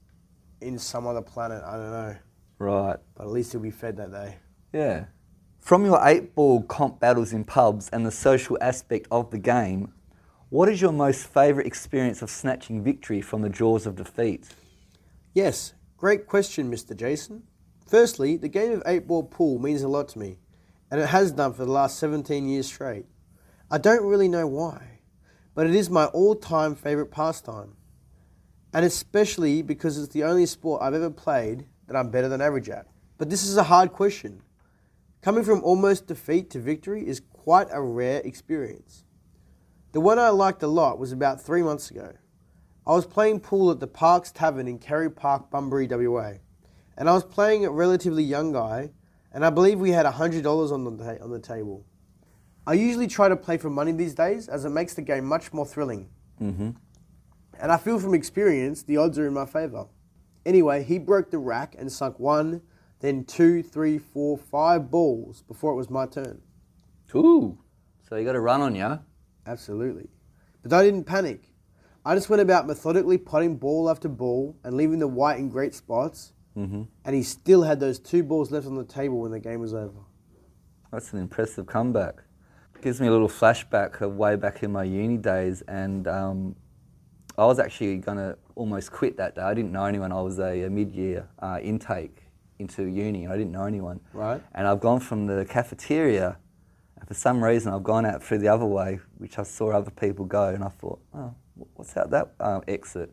in 0.62 0.78
some 0.78 1.06
other 1.06 1.20
planet. 1.20 1.62
I 1.62 1.72
don't 1.76 1.90
know, 1.90 2.16
right? 2.58 2.96
but 3.16 3.24
at 3.24 3.30
least 3.30 3.52
he'll 3.52 3.60
be 3.60 3.70
fed 3.70 3.98
that 3.98 4.10
day. 4.10 4.36
Yeah. 4.72 5.04
From 5.64 5.86
your 5.86 6.06
eight 6.06 6.34
ball 6.34 6.62
comp 6.62 7.00
battles 7.00 7.32
in 7.32 7.44
pubs 7.44 7.88
and 7.88 8.04
the 8.04 8.10
social 8.10 8.58
aspect 8.60 9.08
of 9.10 9.30
the 9.30 9.38
game, 9.38 9.94
what 10.50 10.68
is 10.68 10.82
your 10.82 10.92
most 10.92 11.26
favourite 11.26 11.66
experience 11.66 12.20
of 12.20 12.28
snatching 12.28 12.84
victory 12.84 13.22
from 13.22 13.40
the 13.40 13.48
jaws 13.48 13.86
of 13.86 13.96
defeat? 13.96 14.46
Yes, 15.32 15.72
great 15.96 16.26
question, 16.26 16.70
Mr. 16.70 16.94
Jason. 16.94 17.44
Firstly, 17.88 18.36
the 18.36 18.50
game 18.50 18.72
of 18.72 18.82
eight 18.84 19.06
ball 19.06 19.22
pool 19.22 19.58
means 19.58 19.80
a 19.80 19.88
lot 19.88 20.08
to 20.08 20.18
me, 20.18 20.36
and 20.90 21.00
it 21.00 21.08
has 21.08 21.32
done 21.32 21.54
for 21.54 21.64
the 21.64 21.72
last 21.72 21.98
17 21.98 22.46
years 22.46 22.66
straight. 22.66 23.06
I 23.70 23.78
don't 23.78 24.04
really 24.04 24.28
know 24.28 24.46
why, 24.46 25.00
but 25.54 25.66
it 25.66 25.74
is 25.74 25.88
my 25.88 26.04
all 26.08 26.34
time 26.34 26.74
favourite 26.74 27.10
pastime, 27.10 27.74
and 28.74 28.84
especially 28.84 29.62
because 29.62 29.96
it's 29.96 30.12
the 30.12 30.24
only 30.24 30.44
sport 30.44 30.82
I've 30.82 30.92
ever 30.92 31.08
played 31.08 31.64
that 31.86 31.96
I'm 31.96 32.10
better 32.10 32.28
than 32.28 32.42
average 32.42 32.68
at. 32.68 32.86
But 33.16 33.30
this 33.30 33.44
is 33.46 33.56
a 33.56 33.62
hard 33.62 33.94
question. 33.94 34.42
Coming 35.24 35.42
from 35.42 35.64
almost 35.64 36.06
defeat 36.06 36.50
to 36.50 36.58
victory 36.58 37.08
is 37.08 37.22
quite 37.32 37.68
a 37.70 37.80
rare 37.80 38.20
experience. 38.26 39.04
The 39.92 40.00
one 40.02 40.18
I 40.18 40.28
liked 40.28 40.62
a 40.62 40.66
lot 40.66 40.98
was 40.98 41.12
about 41.12 41.40
three 41.40 41.62
months 41.62 41.90
ago. 41.90 42.12
I 42.86 42.92
was 42.92 43.06
playing 43.06 43.40
pool 43.40 43.70
at 43.70 43.80
the 43.80 43.86
Parks 43.86 44.30
Tavern 44.30 44.68
in 44.68 44.78
Carey 44.78 45.10
Park, 45.10 45.50
Bunbury, 45.50 45.86
WA. 45.86 46.32
And 46.98 47.08
I 47.08 47.14
was 47.14 47.24
playing 47.24 47.64
a 47.64 47.70
relatively 47.70 48.22
young 48.22 48.52
guy, 48.52 48.90
and 49.32 49.46
I 49.46 49.48
believe 49.48 49.80
we 49.80 49.92
had 49.92 50.04
$100 50.04 50.70
on 50.70 50.84
the, 50.84 51.02
ta- 51.02 51.24
on 51.24 51.30
the 51.30 51.40
table. 51.40 51.86
I 52.66 52.74
usually 52.74 53.06
try 53.06 53.30
to 53.30 53.36
play 53.36 53.56
for 53.56 53.70
money 53.70 53.92
these 53.92 54.14
days, 54.14 54.46
as 54.46 54.66
it 54.66 54.70
makes 54.70 54.92
the 54.92 55.00
game 55.00 55.24
much 55.24 55.54
more 55.54 55.64
thrilling. 55.64 56.10
Mm-hmm. 56.38 56.72
And 57.58 57.72
I 57.72 57.78
feel 57.78 57.98
from 57.98 58.12
experience 58.12 58.82
the 58.82 58.98
odds 58.98 59.18
are 59.18 59.26
in 59.26 59.32
my 59.32 59.46
favour. 59.46 59.86
Anyway, 60.44 60.84
he 60.84 60.98
broke 60.98 61.30
the 61.30 61.38
rack 61.38 61.74
and 61.78 61.90
sunk 61.90 62.20
one, 62.20 62.60
then 63.04 63.24
two, 63.24 63.62
three, 63.62 63.98
four, 63.98 64.38
five 64.38 64.90
balls 64.90 65.42
before 65.46 65.72
it 65.72 65.76
was 65.76 65.90
my 65.90 66.06
turn. 66.06 66.40
Ooh. 67.14 67.58
So 68.08 68.16
you 68.16 68.24
got 68.24 68.34
a 68.34 68.40
run 68.40 68.62
on 68.62 68.74
you. 68.74 68.98
Absolutely. 69.46 70.08
But 70.62 70.72
I 70.72 70.82
didn't 70.82 71.04
panic. 71.04 71.52
I 72.06 72.14
just 72.14 72.30
went 72.30 72.40
about 72.40 72.66
methodically 72.66 73.18
potting 73.18 73.56
ball 73.56 73.90
after 73.90 74.08
ball 74.08 74.56
and 74.64 74.74
leaving 74.74 74.98
the 74.98 75.08
white 75.08 75.38
in 75.38 75.50
great 75.50 75.74
spots. 75.74 76.32
Mm-hmm. 76.56 76.84
And 77.04 77.14
he 77.14 77.22
still 77.22 77.62
had 77.62 77.78
those 77.78 77.98
two 77.98 78.22
balls 78.22 78.50
left 78.50 78.66
on 78.66 78.74
the 78.74 78.84
table 78.84 79.20
when 79.20 79.32
the 79.32 79.40
game 79.40 79.60
was 79.60 79.74
over. 79.74 80.00
That's 80.90 81.12
an 81.12 81.18
impressive 81.18 81.66
comeback. 81.66 82.22
Gives 82.80 83.00
me 83.00 83.08
a 83.08 83.10
little 83.10 83.28
flashback 83.28 84.00
of 84.00 84.16
way 84.16 84.36
back 84.36 84.62
in 84.62 84.70
my 84.70 84.84
uni 84.84 85.16
days, 85.16 85.62
and 85.62 86.06
um, 86.06 86.54
I 87.38 87.46
was 87.46 87.58
actually 87.58 87.96
going 87.96 88.18
to 88.18 88.36
almost 88.56 88.92
quit 88.92 89.16
that 89.16 89.34
day. 89.34 89.40
I 89.40 89.54
didn't 89.54 89.72
know 89.72 89.86
anyone. 89.86 90.12
I 90.12 90.20
was 90.20 90.38
a, 90.38 90.62
a 90.64 90.70
mid-year 90.70 91.26
uh, 91.38 91.58
intake 91.62 92.23
into 92.58 92.84
uni, 92.84 93.24
and 93.24 93.32
I 93.32 93.36
didn't 93.36 93.52
know 93.52 93.64
anyone. 93.66 94.00
Right. 94.12 94.42
And 94.54 94.66
I've 94.66 94.80
gone 94.80 95.00
from 95.00 95.26
the 95.26 95.44
cafeteria, 95.44 96.36
and 96.98 97.08
for 97.08 97.14
some 97.14 97.42
reason 97.42 97.72
I've 97.72 97.82
gone 97.82 98.06
out 98.06 98.22
through 98.22 98.38
the 98.38 98.48
other 98.48 98.66
way, 98.66 99.00
which 99.18 99.38
I 99.38 99.42
saw 99.42 99.70
other 99.72 99.90
people 99.90 100.24
go, 100.24 100.48
and 100.48 100.62
I 100.62 100.68
thought, 100.68 101.00
oh, 101.14 101.34
what's 101.74 101.96
out 101.96 102.10
that 102.10 102.32
um, 102.40 102.62
exit? 102.68 103.12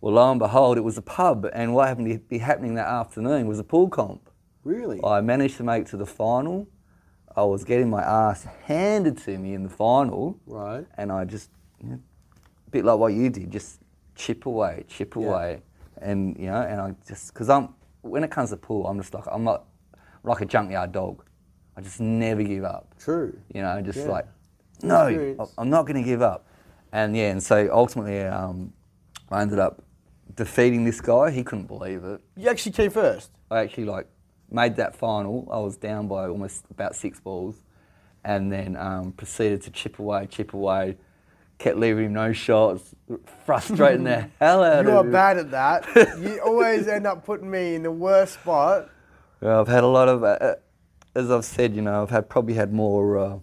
Well, 0.00 0.14
lo 0.14 0.30
and 0.30 0.38
behold, 0.38 0.76
it 0.76 0.82
was 0.82 0.98
a 0.98 1.02
pub, 1.02 1.46
and 1.52 1.74
what 1.74 1.88
happened 1.88 2.10
to 2.12 2.18
be 2.18 2.38
happening 2.38 2.74
that 2.74 2.86
afternoon 2.88 3.46
was 3.46 3.58
a 3.58 3.64
pool 3.64 3.88
comp. 3.88 4.28
Really? 4.64 5.00
I 5.04 5.20
managed 5.20 5.56
to 5.58 5.62
make 5.62 5.82
it 5.82 5.88
to 5.88 5.96
the 5.96 6.06
final. 6.06 6.66
I 7.36 7.42
was 7.44 7.64
getting 7.64 7.90
my 7.90 8.02
ass 8.02 8.46
handed 8.64 9.18
to 9.18 9.36
me 9.38 9.54
in 9.54 9.62
the 9.62 9.68
final, 9.70 10.38
Right. 10.46 10.86
and 10.96 11.10
I 11.10 11.24
just, 11.24 11.50
you 11.82 11.90
know, 11.90 12.00
a 12.66 12.70
bit 12.70 12.84
like 12.84 12.98
what 12.98 13.12
you 13.12 13.30
did, 13.30 13.50
just 13.50 13.80
chip 14.14 14.46
away, 14.46 14.84
chip 14.88 15.16
Yeah. 15.16 15.22
away, 15.22 15.62
and 16.00 16.36
you 16.38 16.46
know, 16.46 16.60
and 16.62 16.80
I 16.80 16.94
just 17.06 17.32
because 17.32 17.48
I'm 17.48 17.70
when 18.04 18.24
it 18.24 18.30
comes 18.30 18.50
to 18.50 18.56
pool, 18.56 18.86
I'm 18.86 18.98
just 19.00 19.14
like 19.14 19.24
I'm 19.30 19.44
not 19.44 19.64
like 20.22 20.40
a 20.40 20.46
junkyard 20.46 20.92
dog. 20.92 21.24
I 21.76 21.80
just 21.80 22.00
never 22.00 22.42
give 22.42 22.64
up. 22.64 22.94
True. 22.98 23.36
You 23.52 23.62
know, 23.62 23.80
just 23.82 23.98
Yeah. 23.98 24.04
like 24.12 24.26
no, 24.82 25.06
Experience. 25.06 25.54
I'm 25.56 25.70
not 25.70 25.84
going 25.86 25.96
to 25.96 26.02
give 26.02 26.20
up. 26.22 26.46
And 26.92 27.16
yeah, 27.16 27.30
and 27.30 27.42
so 27.42 27.68
ultimately, 27.72 28.20
um, 28.22 28.72
I 29.30 29.42
ended 29.42 29.58
up 29.58 29.82
defeating 30.34 30.84
this 30.84 31.00
guy. 31.00 31.30
He 31.30 31.42
couldn't 31.42 31.66
believe 31.66 32.04
it. 32.04 32.20
You 32.36 32.48
actually 32.48 32.72
came 32.72 32.90
first. 32.90 33.30
I 33.50 33.60
actually 33.60 33.86
like 33.86 34.06
made 34.50 34.76
that 34.76 34.94
final. 34.94 35.48
I 35.50 35.58
was 35.58 35.76
down 35.76 36.06
by 36.08 36.28
almost 36.28 36.64
about 36.70 36.94
six 36.94 37.18
balls, 37.20 37.56
and 38.24 38.52
then 38.52 38.76
um, 38.76 39.12
proceeded 39.12 39.62
to 39.62 39.70
chip 39.70 39.98
away, 39.98 40.26
chip 40.26 40.54
away. 40.54 40.96
Kept 41.64 41.78
leaving 41.78 42.04
him 42.04 42.12
no 42.12 42.30
shots, 42.34 42.94
frustrating 43.46 44.04
the 44.04 44.28
hell 44.38 44.62
out 44.62 44.74
You 44.74 44.80
of 44.80 44.86
him. 44.86 44.92
You 44.92 44.98
are 44.98 45.04
bad 45.04 45.38
at 45.38 45.50
that. 45.52 46.18
you 46.20 46.38
always 46.40 46.86
end 46.86 47.06
up 47.06 47.24
putting 47.24 47.50
me 47.50 47.74
in 47.74 47.82
the 47.82 47.90
worst 47.90 48.34
spot. 48.34 48.90
Yeah, 49.40 49.60
I've 49.60 49.68
had 49.68 49.82
a 49.82 49.86
lot 49.86 50.06
of, 50.10 50.22
uh, 50.22 50.26
uh, 50.26 50.54
as 51.14 51.30
I've 51.30 51.46
said, 51.46 51.74
you 51.74 51.80
know, 51.80 52.02
I've 52.02 52.10
had 52.10 52.28
probably 52.28 52.52
had 52.52 52.74
more 52.74 53.16
uh, 53.16 53.38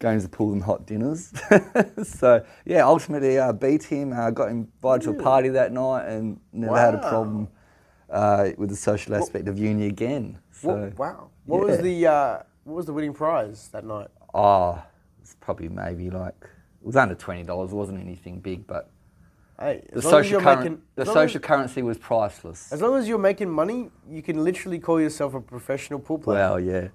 games 0.00 0.22
of 0.26 0.32
pool 0.32 0.50
than 0.50 0.60
hot 0.60 0.86
dinners. 0.86 1.32
so 2.02 2.44
yeah, 2.66 2.84
ultimately 2.84 3.38
I 3.38 3.52
beat 3.52 3.84
him. 3.84 4.12
I 4.12 4.32
got 4.32 4.50
invited 4.50 5.04
to 5.04 5.10
a 5.18 5.22
party 5.22 5.48
that 5.48 5.72
night 5.72 6.06
and 6.08 6.38
never 6.52 6.76
had 6.76 6.94
a 6.94 6.98
problem 6.98 7.48
uh, 8.10 8.50
with 8.58 8.68
the 8.68 8.76
social 8.76 9.14
aspect 9.14 9.48
of 9.48 9.58
uni 9.58 9.86
again. 9.86 10.38
So 10.52 10.74
What, 10.74 10.98
wow. 10.98 11.30
What 11.46 11.60
was 11.64 11.78
the 11.78 12.06
uh, 12.06 12.38
what 12.64 12.76
was 12.76 12.84
the 12.84 12.92
winning 12.92 13.14
prize 13.14 13.70
that 13.72 13.86
night? 13.86 14.08
oh, 14.34 14.82
it's 15.22 15.34
probably 15.40 15.70
maybe 15.70 16.10
like 16.10 16.50
was 16.86 16.96
under 16.96 17.14
twenty 17.14 17.42
dollars. 17.42 17.72
It 17.72 17.74
wasn't 17.74 18.00
anything 18.00 18.40
big, 18.40 18.66
but 18.66 18.90
Hey, 19.58 19.82
the 19.90 19.98
as 19.98 20.04
long 20.04 20.20
as 20.20 20.26
social 20.26 20.40
making, 20.40 20.82
the 20.96 21.04
long 21.06 21.16
as- 21.18 21.36
currency 21.38 21.82
was 21.82 21.96
priceless. 21.98 22.72
As 22.72 22.80
long 22.82 22.94
as 22.96 23.08
you're 23.08 23.18
making 23.18 23.50
money, 23.50 23.90
you 24.08 24.22
can 24.22 24.44
literally 24.44 24.78
call 24.78 25.00
yourself 25.00 25.34
a 25.34 25.40
professional 25.40 25.98
pool 25.98 26.18
player. 26.18 26.38
Well, 26.38 26.60
yeah. 26.60 26.88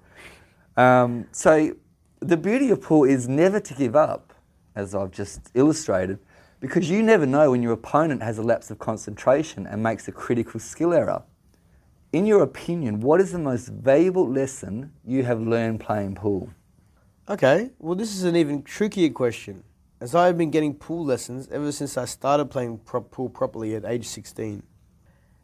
Um, 0.76 1.26
so 1.32 1.74
the 2.20 2.36
beauty 2.36 2.70
of 2.70 2.80
pool 2.80 3.04
is 3.04 3.28
never 3.28 3.60
to 3.60 3.74
give 3.74 3.96
up, 3.96 4.32
as 4.76 4.94
I've 4.94 5.10
just 5.10 5.50
illustrated, 5.54 6.18
because 6.60 6.88
you 6.88 7.02
never 7.02 7.26
know 7.26 7.50
when 7.50 7.62
your 7.62 7.72
opponent 7.72 8.22
has 8.22 8.38
a 8.38 8.42
lapse 8.42 8.70
of 8.70 8.78
concentration 8.78 9.66
and 9.66 9.82
makes 9.82 10.06
a 10.06 10.12
critical 10.12 10.60
skill 10.60 10.94
error. 10.94 11.22
In 12.12 12.26
your 12.26 12.42
opinion, 12.42 13.00
what 13.00 13.20
is 13.20 13.32
the 13.32 13.38
most 13.40 13.68
valuable 13.68 14.28
lesson 14.28 14.92
you 15.04 15.24
have 15.24 15.40
learned 15.40 15.80
playing 15.80 16.14
pool? 16.14 16.50
Okay, 17.28 17.70
well, 17.80 17.96
this 17.96 18.14
is 18.14 18.22
an 18.22 18.36
even 18.36 18.62
trickier 18.62 19.10
question, 19.10 19.64
as 20.02 20.16
I 20.16 20.26
have 20.26 20.36
been 20.36 20.50
getting 20.50 20.74
pool 20.74 21.04
lessons 21.04 21.48
ever 21.52 21.70
since 21.70 21.96
I 21.96 22.06
started 22.06 22.46
playing 22.46 22.78
pool 22.78 23.28
properly 23.28 23.76
at 23.76 23.84
age 23.84 24.04
16. 24.08 24.64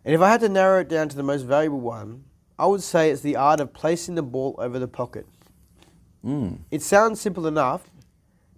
And 0.05 0.14
if 0.14 0.21
I 0.21 0.31
had 0.31 0.40
to 0.40 0.49
narrow 0.49 0.81
it 0.81 0.88
down 0.88 1.09
to 1.11 1.16
the 1.16 1.23
most 1.23 1.42
valuable 1.42 1.79
one, 1.79 2.25
I 2.59 2.66
would 2.66 2.83
say 2.83 3.09
it's 3.09 3.21
the 3.21 3.37
art 3.37 3.61
of 3.61 3.73
placing 3.73 4.16
the 4.16 4.23
ball 4.25 4.57
over 4.59 4.81
the 4.81 4.88
pocket. 4.88 5.27
Mm. 6.25 6.59
It 6.73 6.83
sounds 6.83 7.21
simple 7.21 7.47
enough, 7.47 7.88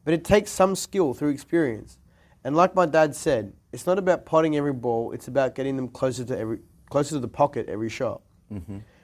but 0.06 0.14
it 0.14 0.24
takes 0.24 0.50
some 0.50 0.74
skill 0.74 1.12
through 1.12 1.28
experience. 1.28 1.98
And 2.44 2.56
like 2.56 2.74
my 2.74 2.86
dad 2.86 3.14
said, 3.14 3.52
it's 3.70 3.86
not 3.86 3.98
about 3.98 4.24
potting 4.24 4.56
every 4.56 4.72
ball, 4.72 5.12
it's 5.12 5.28
about 5.28 5.54
getting 5.54 5.76
them 5.76 5.88
closer 5.88 6.24
to 6.24 6.38
every 6.38 6.60
closer 6.88 7.16
to 7.16 7.20
the 7.20 7.28
pocket 7.28 7.68
every 7.68 7.90
shot. 7.90 8.22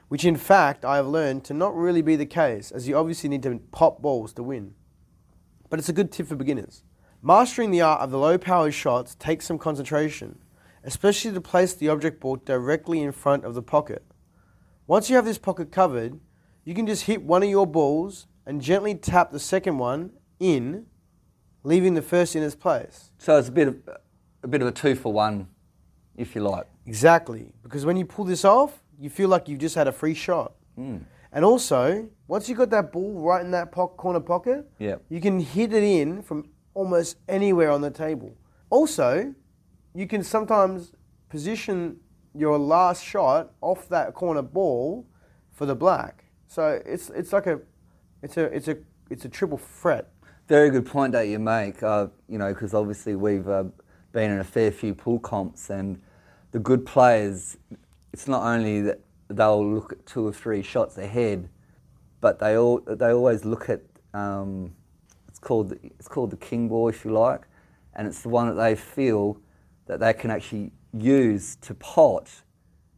Which 0.07 0.25
in 0.25 0.35
fact 0.35 0.83
I 0.83 0.95
have 0.95 1.05
learned 1.05 1.43
to 1.43 1.53
not 1.53 1.75
really 1.75 2.01
be 2.01 2.15
the 2.15 2.25
case, 2.25 2.71
as 2.71 2.87
you 2.87 2.97
obviously 2.97 3.29
need 3.29 3.43
to 3.43 3.59
pop 3.71 4.01
balls 4.01 4.33
to 4.33 4.41
win. 4.41 4.73
But 5.69 5.77
it's 5.77 5.89
a 5.89 5.93
good 5.93 6.11
tip 6.11 6.25
for 6.25 6.35
beginners. 6.35 6.81
Mastering 7.21 7.71
the 7.71 7.81
art 7.81 8.01
of 8.01 8.11
the 8.11 8.17
low 8.19 8.37
power 8.37 8.71
shots 8.71 9.15
takes 9.15 9.45
some 9.45 9.57
concentration, 9.57 10.39
especially 10.83 11.31
to 11.33 11.41
place 11.41 11.73
the 11.73 11.89
object 11.89 12.19
ball 12.21 12.35
directly 12.37 13.01
in 13.01 13.11
front 13.11 13.43
of 13.43 13.55
the 13.55 13.61
pocket. 13.61 14.03
Once 14.85 15.09
you 15.09 15.15
have 15.15 15.25
this 15.25 15.37
pocket 15.37 15.71
covered, 15.71 16.19
you 16.63 16.73
can 16.73 16.85
just 16.85 17.03
hit 17.05 17.23
one 17.23 17.43
of 17.43 17.49
your 17.49 17.65
balls 17.65 18.27
and 18.45 18.61
gently 18.61 18.93
tap 18.95 19.31
the 19.31 19.39
second 19.39 19.77
one 19.77 20.11
in, 20.39 20.85
leaving 21.63 21.95
the 21.95 22.01
first 22.01 22.35
in 22.35 22.43
its 22.43 22.55
place. 22.55 23.11
So 23.17 23.37
it's 23.37 23.49
a 23.49 23.51
bit 23.51 23.67
of 23.67 23.75
a 24.43 24.47
bit 24.47 24.61
of 24.61 24.67
a 24.67 24.71
two 24.71 24.95
for 24.95 25.11
one, 25.11 25.47
if 26.15 26.35
you 26.35 26.41
like. 26.41 26.67
Exactly, 26.85 27.51
because 27.63 27.85
when 27.85 27.97
you 27.97 28.05
pull 28.05 28.23
this 28.23 28.45
off, 28.45 28.81
you 28.99 29.09
feel 29.09 29.27
like 29.27 29.49
you've 29.49 29.59
just 29.59 29.75
had 29.75 29.87
a 29.87 29.91
free 29.91 30.13
shot. 30.13 30.53
Hmm. 30.75 30.97
And 31.33 31.43
also, 31.43 32.07
once 32.27 32.47
you've 32.47 32.57
got 32.57 32.69
that 32.69 32.91
ball 32.93 33.19
right 33.19 33.43
in 33.43 33.51
that 33.51 33.71
po- 33.71 33.87
corner 33.89 34.19
pocket, 34.21 34.69
Yep. 34.79 35.03
you 35.09 35.19
can 35.19 35.39
hit 35.39 35.73
it 35.73 35.83
in 35.83 36.21
from 36.21 36.45
almost 36.77 37.17
anywhere 37.27 37.71
on 37.71 37.81
the 37.81 37.89
table. 37.89 38.37
Also, 38.69 39.33
you 39.95 40.05
can 40.05 40.23
sometimes 40.23 40.93
position 41.27 41.97
your 42.35 42.59
last 42.59 43.03
shot 43.03 43.51
off 43.61 43.89
that 43.89 44.13
corner 44.13 44.43
ball 44.43 45.03
for 45.51 45.65
the 45.65 45.75
black. 45.75 46.25
So 46.47 46.79
it's 46.85 47.09
it's 47.09 47.33
like 47.33 47.47
a 47.47 47.59
it's 48.21 48.37
a 48.37 48.43
it's 48.55 48.67
a 48.67 48.77
it's 49.09 49.25
a 49.25 49.29
triple 49.29 49.57
threat. 49.57 50.11
Very 50.47 50.69
good 50.69 50.85
point 50.85 51.13
that 51.13 51.27
you 51.27 51.39
make. 51.39 51.81
Uh, 51.81 52.07
you 52.29 52.37
know, 52.37 52.53
because 52.53 52.75
obviously 52.75 53.15
we've 53.15 53.49
uh, 53.49 53.65
been 54.11 54.29
in 54.31 54.39
a 54.39 54.43
fair 54.43 54.71
few 54.71 54.93
pool 54.93 55.19
comps, 55.19 55.71
and 55.71 55.99
the 56.51 56.59
good 56.59 56.85
players, 56.85 57.57
it's 58.13 58.27
not 58.27 58.43
only 58.43 58.81
that 58.81 58.99
they'll 59.29 59.67
look 59.67 59.93
at 59.93 60.05
two 60.05 60.27
or 60.27 60.31
three 60.31 60.61
shots 60.61 60.99
ahead, 60.99 61.49
but 62.21 62.37
they 62.37 62.55
all 62.55 62.81
they 62.85 63.11
always 63.11 63.45
look 63.45 63.67
at 63.67 63.81
um, 64.13 64.76
called 65.47 65.69
it's 65.99 66.07
called 66.13 66.29
the 66.35 66.37
king 66.49 66.67
ball 66.71 66.85
if 66.89 66.99
you 67.05 67.11
like, 67.11 67.43
and 67.95 68.07
it's 68.07 68.21
the 68.21 68.29
one 68.29 68.45
that 68.49 68.55
they 68.65 68.75
feel 68.75 69.23
that 69.87 69.99
they 69.99 70.13
can 70.21 70.29
actually 70.37 70.71
use 70.93 71.55
to 71.67 71.73
pot 71.73 72.25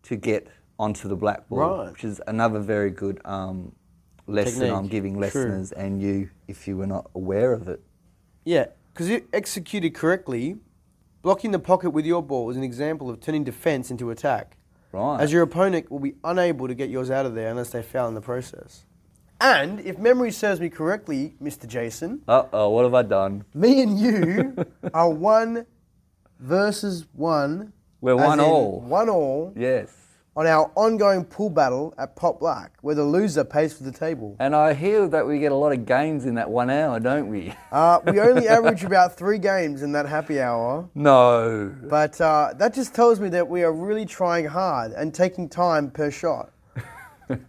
to 0.04 0.16
get 0.16 0.48
onto 0.78 1.08
the 1.08 1.16
black 1.16 1.42
ball, 1.50 1.60
Right. 1.60 1.92
which 1.92 2.04
is 2.12 2.22
another 2.28 2.60
very 2.60 2.90
good 3.04 3.18
um, 3.26 3.58
lesson 4.28 4.64
I'm 4.64 4.70
Technique. 4.70 4.92
giving 4.92 5.14
True. 5.14 5.22
listeners 5.26 5.72
and 5.74 6.02
you 6.02 6.30
if 6.48 6.68
you 6.68 6.78
were 6.78 6.88
not 6.88 7.06
aware 7.16 7.52
of 7.54 7.68
it. 7.74 7.82
Yeah, 8.46 8.68
because 8.92 9.10
if 9.10 9.24
executed 9.34 9.92
correctly, 9.94 10.58
blocking 11.22 11.52
the 11.52 11.60
pocket 11.72 11.90
with 11.92 12.06
your 12.06 12.24
ball 12.24 12.50
is 12.50 12.58
an 12.58 12.64
example 12.64 13.10
of 13.10 13.20
turning 13.20 13.44
defense 13.44 13.92
into 13.92 14.10
attack. 14.10 14.56
Right. 14.92 15.22
as 15.22 15.32
your 15.32 15.44
opponent 15.44 15.92
will 15.92 16.00
be 16.00 16.16
unable 16.24 16.68
to 16.68 16.74
get 16.74 16.90
yours 16.90 17.12
out 17.12 17.28
of 17.28 17.36
there 17.36 17.50
unless 17.52 17.70
they 17.70 17.84
foul 17.84 18.08
in 18.08 18.16
the 18.16 18.22
process. 18.32 18.86
And 19.42 19.80
if 19.82 19.98
memory 19.98 20.32
serves 20.32 20.60
me 20.60 20.70
correctly, 20.70 21.36
Mr. 21.42 21.66
Jason, 21.68 22.22
Uh 22.28 22.44
oh, 22.52 22.70
what 22.70 22.84
have 22.84 22.94
I 22.94 23.04
done? 23.04 23.46
me 23.54 23.82
and 23.82 23.98
you 24.00 24.66
are 24.94 25.10
one 25.10 25.66
versus 26.40 27.06
one. 27.14 27.74
We're 28.02 28.16
one 28.16 28.40
all. 28.40 28.82
One 28.82 29.10
all 29.10 29.54
Yes. 29.56 29.90
on 30.36 30.48
our 30.48 30.72
ongoing 30.76 31.26
pool 31.26 31.50
battle 31.50 31.94
at 31.98 32.16
Pop 32.16 32.40
Black, 32.40 32.72
where 32.82 32.96
the 32.96 33.04
loser 33.04 33.44
pays 33.44 33.74
for 33.74 33.84
the 33.84 33.92
table. 33.92 34.36
And 34.40 34.56
I 34.56 34.74
hear 34.74 35.06
that 35.08 35.26
we 35.28 35.40
get 35.40 35.52
a 35.52 35.56
lot 35.56 35.74
of 35.74 35.86
games 35.86 36.26
in 36.26 36.36
that 36.36 36.50
one 36.50 36.70
hour, 36.70 37.00
don't 37.00 37.28
we? 37.30 37.54
Uh, 37.72 38.00
we 38.08 38.20
only 38.20 38.48
average 38.48 38.84
about 38.84 39.16
three 39.18 39.38
games 39.38 39.84
in 39.84 39.92
that 39.94 40.06
happy 40.08 40.40
hour. 40.42 40.88
No. 40.96 41.74
But 41.84 42.20
uh, 42.22 42.54
that 42.58 42.74
just 42.74 42.96
tells 42.96 43.20
me 43.20 43.30
that 43.30 43.48
we 43.48 43.64
are 43.64 43.72
really 43.74 44.06
trying 44.06 44.46
hard 44.48 44.92
and 44.94 45.14
taking 45.14 45.48
time 45.50 45.92
per 45.92 46.10
shot. 46.10 46.52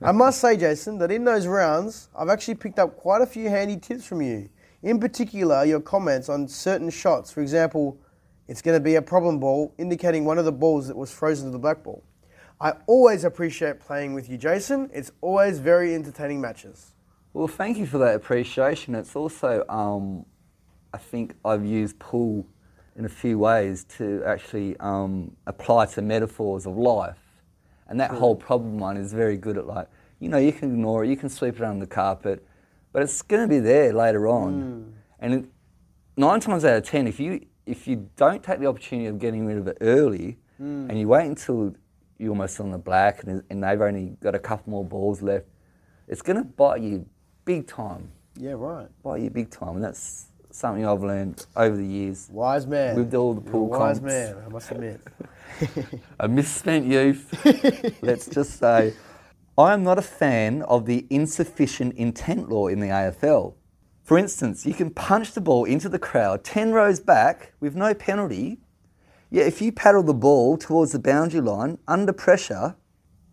I 0.02 0.12
must 0.12 0.40
say, 0.40 0.56
Jason, 0.56 0.98
that 0.98 1.10
in 1.10 1.24
those 1.24 1.46
rounds, 1.46 2.08
I've 2.16 2.28
actually 2.28 2.56
picked 2.56 2.78
up 2.78 2.96
quite 2.96 3.22
a 3.22 3.26
few 3.26 3.48
handy 3.48 3.76
tips 3.78 4.06
from 4.06 4.20
you. 4.20 4.50
In 4.82 5.00
particular, 5.00 5.64
your 5.64 5.80
comments 5.80 6.28
on 6.28 6.48
certain 6.48 6.90
shots. 6.90 7.30
For 7.30 7.40
example, 7.40 7.98
it's 8.48 8.62
going 8.62 8.76
to 8.76 8.82
be 8.82 8.96
a 8.96 9.02
problem 9.02 9.38
ball, 9.38 9.74
indicating 9.78 10.24
one 10.24 10.38
of 10.38 10.44
the 10.44 10.52
balls 10.52 10.88
that 10.88 10.96
was 10.96 11.10
frozen 11.12 11.46
to 11.46 11.52
the 11.52 11.58
black 11.58 11.82
ball. 11.82 12.02
I 12.60 12.74
always 12.86 13.24
appreciate 13.24 13.80
playing 13.80 14.12
with 14.12 14.28
you, 14.28 14.36
Jason. 14.36 14.90
It's 14.92 15.12
always 15.22 15.58
very 15.58 15.94
entertaining 15.94 16.40
matches. 16.40 16.92
Well, 17.32 17.48
thank 17.48 17.78
you 17.78 17.86
for 17.86 17.98
that 17.98 18.16
appreciation. 18.16 18.94
It's 18.94 19.16
also, 19.16 19.64
um, 19.68 20.26
I 20.92 20.98
think 20.98 21.36
I've 21.44 21.64
used 21.64 21.98
pool 21.98 22.46
in 22.96 23.04
a 23.06 23.08
few 23.08 23.38
ways 23.38 23.84
to 23.96 24.22
actually 24.26 24.76
um, 24.78 25.36
apply 25.46 25.86
to 25.86 26.02
metaphors 26.02 26.66
of 26.66 26.76
life. 26.76 27.29
And 27.90 27.98
that 27.98 28.12
whole 28.12 28.36
problem 28.36 28.78
one 28.78 28.96
is 28.96 29.12
very 29.12 29.36
good 29.36 29.58
at 29.58 29.66
like, 29.66 29.88
you 30.20 30.28
know, 30.28 30.38
you 30.38 30.52
can 30.52 30.70
ignore 30.70 31.04
it, 31.04 31.10
you 31.10 31.16
can 31.16 31.28
sweep 31.28 31.56
it 31.56 31.62
under 31.62 31.84
the 31.84 31.90
carpet, 31.92 32.46
but 32.92 33.02
it's 33.02 33.20
going 33.20 33.42
to 33.42 33.48
be 33.48 33.58
there 33.58 33.92
later 33.92 34.28
on. 34.28 34.52
Hmm. 34.52 34.90
And 35.18 35.34
it, 35.34 35.44
nine 36.16 36.40
times 36.40 36.64
out 36.64 36.76
of 36.76 36.84
ten, 36.84 37.08
if 37.08 37.18
you 37.18 37.44
if 37.66 37.88
you 37.88 38.08
don't 38.16 38.42
take 38.42 38.60
the 38.60 38.66
opportunity 38.66 39.06
of 39.06 39.18
getting 39.18 39.44
rid 39.44 39.58
of 39.58 39.66
it 39.66 39.78
early, 39.80 40.38
hmm. 40.56 40.88
and 40.88 40.98
you 40.98 41.08
wait 41.08 41.26
until 41.26 41.74
you're 42.18 42.30
almost 42.30 42.60
on 42.60 42.70
the 42.70 42.78
black 42.78 43.24
and, 43.24 43.42
and 43.50 43.64
they've 43.64 43.80
only 43.80 44.16
got 44.20 44.34
a 44.34 44.38
couple 44.38 44.70
more 44.70 44.84
balls 44.84 45.20
left, 45.20 45.46
it's 46.06 46.22
going 46.22 46.36
to 46.36 46.44
bite 46.44 46.82
you 46.82 47.04
big 47.44 47.66
time. 47.66 48.12
Yeah, 48.36 48.52
right. 48.52 48.88
Bite 49.02 49.22
you 49.22 49.30
big 49.30 49.50
time, 49.50 49.76
and 49.76 49.84
that's 49.84 50.29
something 50.52 50.86
I've 50.86 51.02
learned 51.02 51.46
over 51.56 51.76
the 51.76 51.86
years. 51.86 52.28
Wise 52.30 52.66
man. 52.66 52.96
With 52.96 53.14
all 53.14 53.34
the 53.34 53.50
You're 53.50 53.60
a 53.60 53.64
wise 53.64 53.98
comps. 53.98 54.12
man, 54.12 54.36
I 54.44 54.48
must 54.48 54.70
admit. 54.70 55.00
A 56.20 56.28
misspent 56.28 56.86
youth, 56.86 57.28
let's 58.02 58.26
just 58.26 58.58
say. 58.58 58.94
I 59.58 59.72
am 59.72 59.82
not 59.82 59.98
a 59.98 60.02
fan 60.02 60.62
of 60.62 60.86
the 60.86 61.06
insufficient 61.10 61.94
intent 61.94 62.48
law 62.48 62.68
in 62.68 62.80
the 62.80 62.86
AFL. 62.86 63.54
For 64.02 64.16
instance, 64.16 64.64
you 64.64 64.74
can 64.74 64.90
punch 64.90 65.32
the 65.32 65.40
ball 65.40 65.64
into 65.64 65.88
the 65.88 65.98
crowd 65.98 66.44
10 66.44 66.72
rows 66.72 67.00
back 67.00 67.52
with 67.60 67.76
no 67.76 67.92
penalty, 67.94 68.58
yet 69.30 69.46
if 69.46 69.60
you 69.60 69.70
paddle 69.70 70.02
the 70.02 70.14
ball 70.14 70.56
towards 70.56 70.92
the 70.92 70.98
boundary 70.98 71.40
line 71.40 71.78
under 71.86 72.12
pressure, 72.12 72.76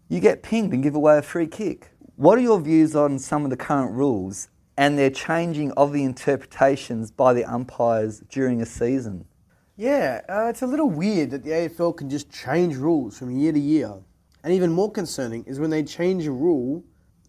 you 0.10 0.20
get 0.20 0.44
pinged 0.44 0.74
and 0.74 0.84
give 0.84 0.96
away 0.96 1.18
a 1.18 1.22
free 1.22 1.48
kick. 1.48 1.92
What 2.16 2.38
are 2.38 2.42
your 2.42 2.60
views 2.60 2.96
on 2.96 3.20
some 3.20 3.44
of 3.44 3.50
the 3.50 3.58
current 3.58 3.94
rules 3.94 4.50
and 4.78 4.98
their 4.98 5.10
changing 5.10 5.72
of 5.72 5.92
the 5.92 6.04
interpretations 6.04 7.10
by 7.10 7.34
the 7.34 7.44
umpires 7.44 8.20
during 8.30 8.62
a 8.62 8.66
season? 8.66 9.26
Yeah, 9.76 10.22
uh, 10.30 10.48
it's 10.50 10.62
a 10.62 10.68
little 10.68 10.90
weird 10.90 11.32
that 11.32 11.44
the 11.44 11.52
AFL 11.52 11.98
can 11.98 12.10
just 12.10 12.32
change 12.32 12.76
rules 12.76 13.18
from 13.18 13.32
year 13.32 13.52
to 13.52 13.60
year. 13.60 13.94
And 14.44 14.54
even 14.54 14.72
more 14.72 14.92
concerning 14.92 15.44
is 15.46 15.60
when 15.60 15.70
they 15.70 15.84
change 15.84 16.26
a 16.26 16.32
rule 16.32 16.84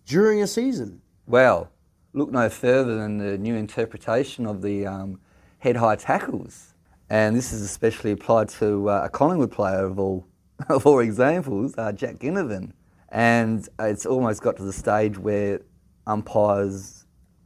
during 0.06 0.42
a 0.42 0.46
season. 0.46 1.00
Well, 1.26 1.70
look 2.12 2.30
no 2.30 2.48
further 2.48 2.96
than 2.96 3.18
the 3.18 3.36
new 3.38 3.54
interpretation 3.54 4.46
of 4.46 4.62
the 4.62 4.86
um, 4.86 5.20
head 5.58 5.76
high 5.76 5.96
tackles. 5.96 6.74
And 7.10 7.34
this 7.34 7.52
is 7.52 7.62
especially 7.62 8.12
applied 8.12 8.50
to 8.50 8.90
uh, 8.90 9.02
a 9.04 9.08
Collingwood 9.08 9.50
player 9.50 9.84
of 9.84 9.98
all, 9.98 10.26
of 10.68 10.86
all 10.86 11.00
examples, 11.00 11.74
uh, 11.78 11.92
Jack 11.92 12.16
Ginnivan. 12.16 12.72
And 13.10 13.66
it's 13.78 14.04
almost 14.04 14.42
got 14.42 14.56
to 14.58 14.62
the 14.62 14.72
stage 14.72 15.18
where 15.18 15.60
umpires 16.06 16.97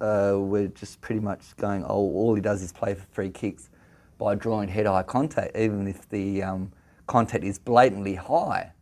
uh, 0.03 0.37
were 0.39 0.67
just 0.69 1.01
pretty 1.01 1.21
much 1.21 1.57
going, 1.57 1.85
oh, 1.85 1.95
all 2.19 2.35
he 2.35 2.41
does 2.43 2.61
is 2.63 2.73
play 2.73 2.93
for 2.95 3.05
free 3.13 3.31
kicks 3.31 3.71
by 4.19 4.35
drawing 4.35 4.69
head 4.69 4.87
eye 4.87 5.03
contact, 5.03 5.57
even 5.57 5.87
if 5.89 6.09
the 6.09 6.43
um, 6.43 6.73
contact 7.07 7.45
is 7.45 7.59
blatantly 7.59 8.15
high. 8.17 8.73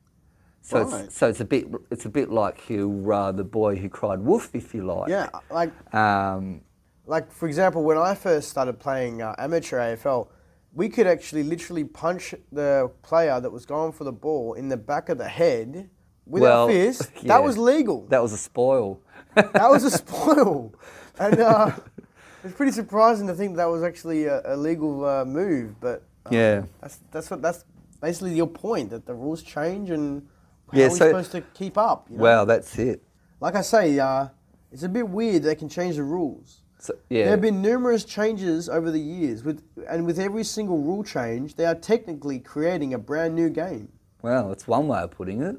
So 0.63 0.83
Right. 0.83 1.05
it's 1.05 1.17
so 1.17 1.29
it's 1.29 1.41
a 1.41 1.45
bit 1.45 1.67
it's 1.91 2.05
a 2.05 2.09
bit 2.11 2.31
like 2.31 2.69
you 2.69 3.11
uh, 3.13 3.33
the 3.33 3.45
boy 3.45 3.77
who 3.77 3.89
cried 3.89 4.19
wolf, 4.21 4.51
if 4.55 4.75
you 4.75 4.85
like. 4.85 5.09
Yeah, 5.09 5.29
like 5.51 5.71
Um, 5.95 6.61
like 7.07 7.31
for 7.33 7.47
example, 7.49 7.83
when 7.83 7.97
I 7.99 8.15
first 8.15 8.51
started 8.51 8.79
playing 8.79 9.23
uh, 9.23 9.35
amateur 9.39 9.79
AFL, 9.79 10.29
we 10.75 10.89
could 10.89 11.07
actually 11.07 11.43
literally 11.45 11.85
punch 11.85 12.35
the 12.53 12.91
player 13.03 13.41
that 13.41 13.51
was 13.51 13.65
going 13.67 13.93
for 13.93 14.05
the 14.05 14.13
ball 14.13 14.53
in 14.55 14.69
the 14.69 14.77
back 14.77 15.09
of 15.09 15.17
the 15.19 15.29
head 15.29 15.89
with 16.27 16.43
Well, 16.43 16.69
a 16.69 16.73
fist. 16.73 17.11
yeah. 17.23 17.29
That 17.29 17.43
was 17.43 17.57
legal. 17.59 18.07
that 18.09 18.23
was 18.23 18.33
a 18.33 18.39
spoil. 18.39 19.01
that 19.35 19.71
was 19.71 19.83
a 19.85 19.91
spoil, 20.03 20.75
and 21.21 21.39
uh, 21.41 21.71
it's 22.45 22.55
pretty 22.55 22.73
surprising 22.73 23.27
to 23.29 23.35
think 23.35 23.57
that 23.57 23.67
was 23.67 23.83
actually 23.83 24.25
a, 24.27 24.43
a 24.45 24.57
legal 24.57 25.05
uh, 25.05 25.25
move. 25.25 25.79
But 25.81 26.03
um, 26.27 26.33
Yeah. 26.35 26.63
that's 26.81 26.99
that's 27.13 27.31
what 27.31 27.43
that's 27.43 27.65
basically 28.01 28.35
your 28.35 28.47
point 28.49 28.91
that 28.91 29.07
the 29.07 29.15
rules 29.15 29.43
change 29.43 29.91
and 29.91 30.27
how 30.73 30.79
Yeah, 30.79 30.87
are 30.87 30.91
we 30.91 30.95
so- 30.97 31.07
supposed 31.09 31.33
to 31.33 31.41
keep 31.55 31.77
up? 31.79 32.07
You 32.11 32.17
know? 32.17 32.23
Well, 32.23 32.47
that's 32.47 32.79
it. 32.79 33.03
like 33.41 33.55
I 33.55 33.63
say, 33.63 33.99
uh, 33.99 34.29
it's 34.73 34.83
a 34.83 34.89
bit 34.89 35.09
weird 35.09 35.43
they 35.43 35.55
can 35.55 35.69
change 35.69 35.97
the 35.97 36.03
rules. 36.05 36.63
So, 36.79 36.95
yeah. 37.11 37.25
There 37.25 37.31
have 37.33 37.43
been 37.43 37.61
numerous 37.61 38.05
changes 38.07 38.69
over 38.71 38.91
the 38.91 38.99
years, 39.01 39.45
with 39.45 39.63
and 39.89 40.07
with 40.07 40.19
every 40.19 40.45
single 40.45 40.79
rule 40.79 41.05
change, 41.05 41.57
they 41.57 41.67
are 41.67 41.75
technically 41.75 42.39
creating 42.39 42.95
a 42.95 42.99
brand 42.99 43.35
new 43.35 43.51
game. 43.51 43.89
well, 44.23 44.49
that's 44.49 44.67
one 44.67 44.89
way 44.89 45.01
of 45.01 45.11
putting 45.11 45.43
it. 45.43 45.57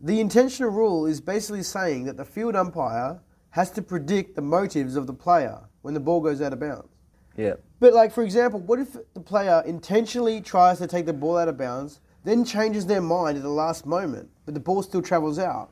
The 0.00 0.20
intentional 0.20 0.70
rule 0.70 1.06
is 1.06 1.20
basically 1.20 1.62
saying 1.62 2.04
that 2.04 2.16
the 2.16 2.24
field 2.24 2.56
umpire 2.56 3.20
has 3.54 3.70
to 3.70 3.80
predict 3.80 4.34
the 4.34 4.42
motives 4.42 4.96
of 4.96 5.06
the 5.06 5.12
player 5.12 5.60
when 5.82 5.94
the 5.94 6.00
ball 6.00 6.20
goes 6.20 6.42
out 6.42 6.52
of 6.52 6.58
bounds. 6.58 6.88
Yeah. 7.36 7.54
But, 7.78 7.94
like, 7.94 8.10
for 8.10 8.24
example, 8.24 8.58
what 8.58 8.80
if 8.80 8.96
the 9.14 9.20
player 9.20 9.62
intentionally 9.64 10.40
tries 10.40 10.78
to 10.78 10.88
take 10.88 11.06
the 11.06 11.12
ball 11.12 11.36
out 11.36 11.46
of 11.46 11.56
bounds, 11.56 12.00
then 12.24 12.44
changes 12.44 12.84
their 12.84 13.00
mind 13.00 13.36
at 13.36 13.44
the 13.44 13.48
last 13.48 13.86
moment, 13.86 14.28
but 14.44 14.54
the 14.54 14.60
ball 14.60 14.82
still 14.82 15.02
travels 15.02 15.38
out? 15.38 15.70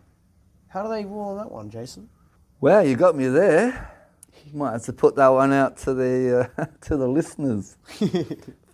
How 0.68 0.84
do 0.84 0.90
they 0.90 1.04
rule 1.04 1.30
on 1.30 1.38
that 1.38 1.50
one, 1.50 1.70
Jason? 1.70 2.08
Well, 2.60 2.86
you 2.86 2.94
got 2.94 3.16
me 3.16 3.26
there. 3.26 3.90
You 4.46 4.56
might 4.56 4.72
have 4.72 4.84
to 4.84 4.92
put 4.92 5.16
that 5.16 5.28
one 5.28 5.52
out 5.52 5.76
to 5.78 5.92
the 5.92 6.52
uh, 6.56 6.64
to 6.82 6.96
the 6.96 7.08
listeners 7.08 7.76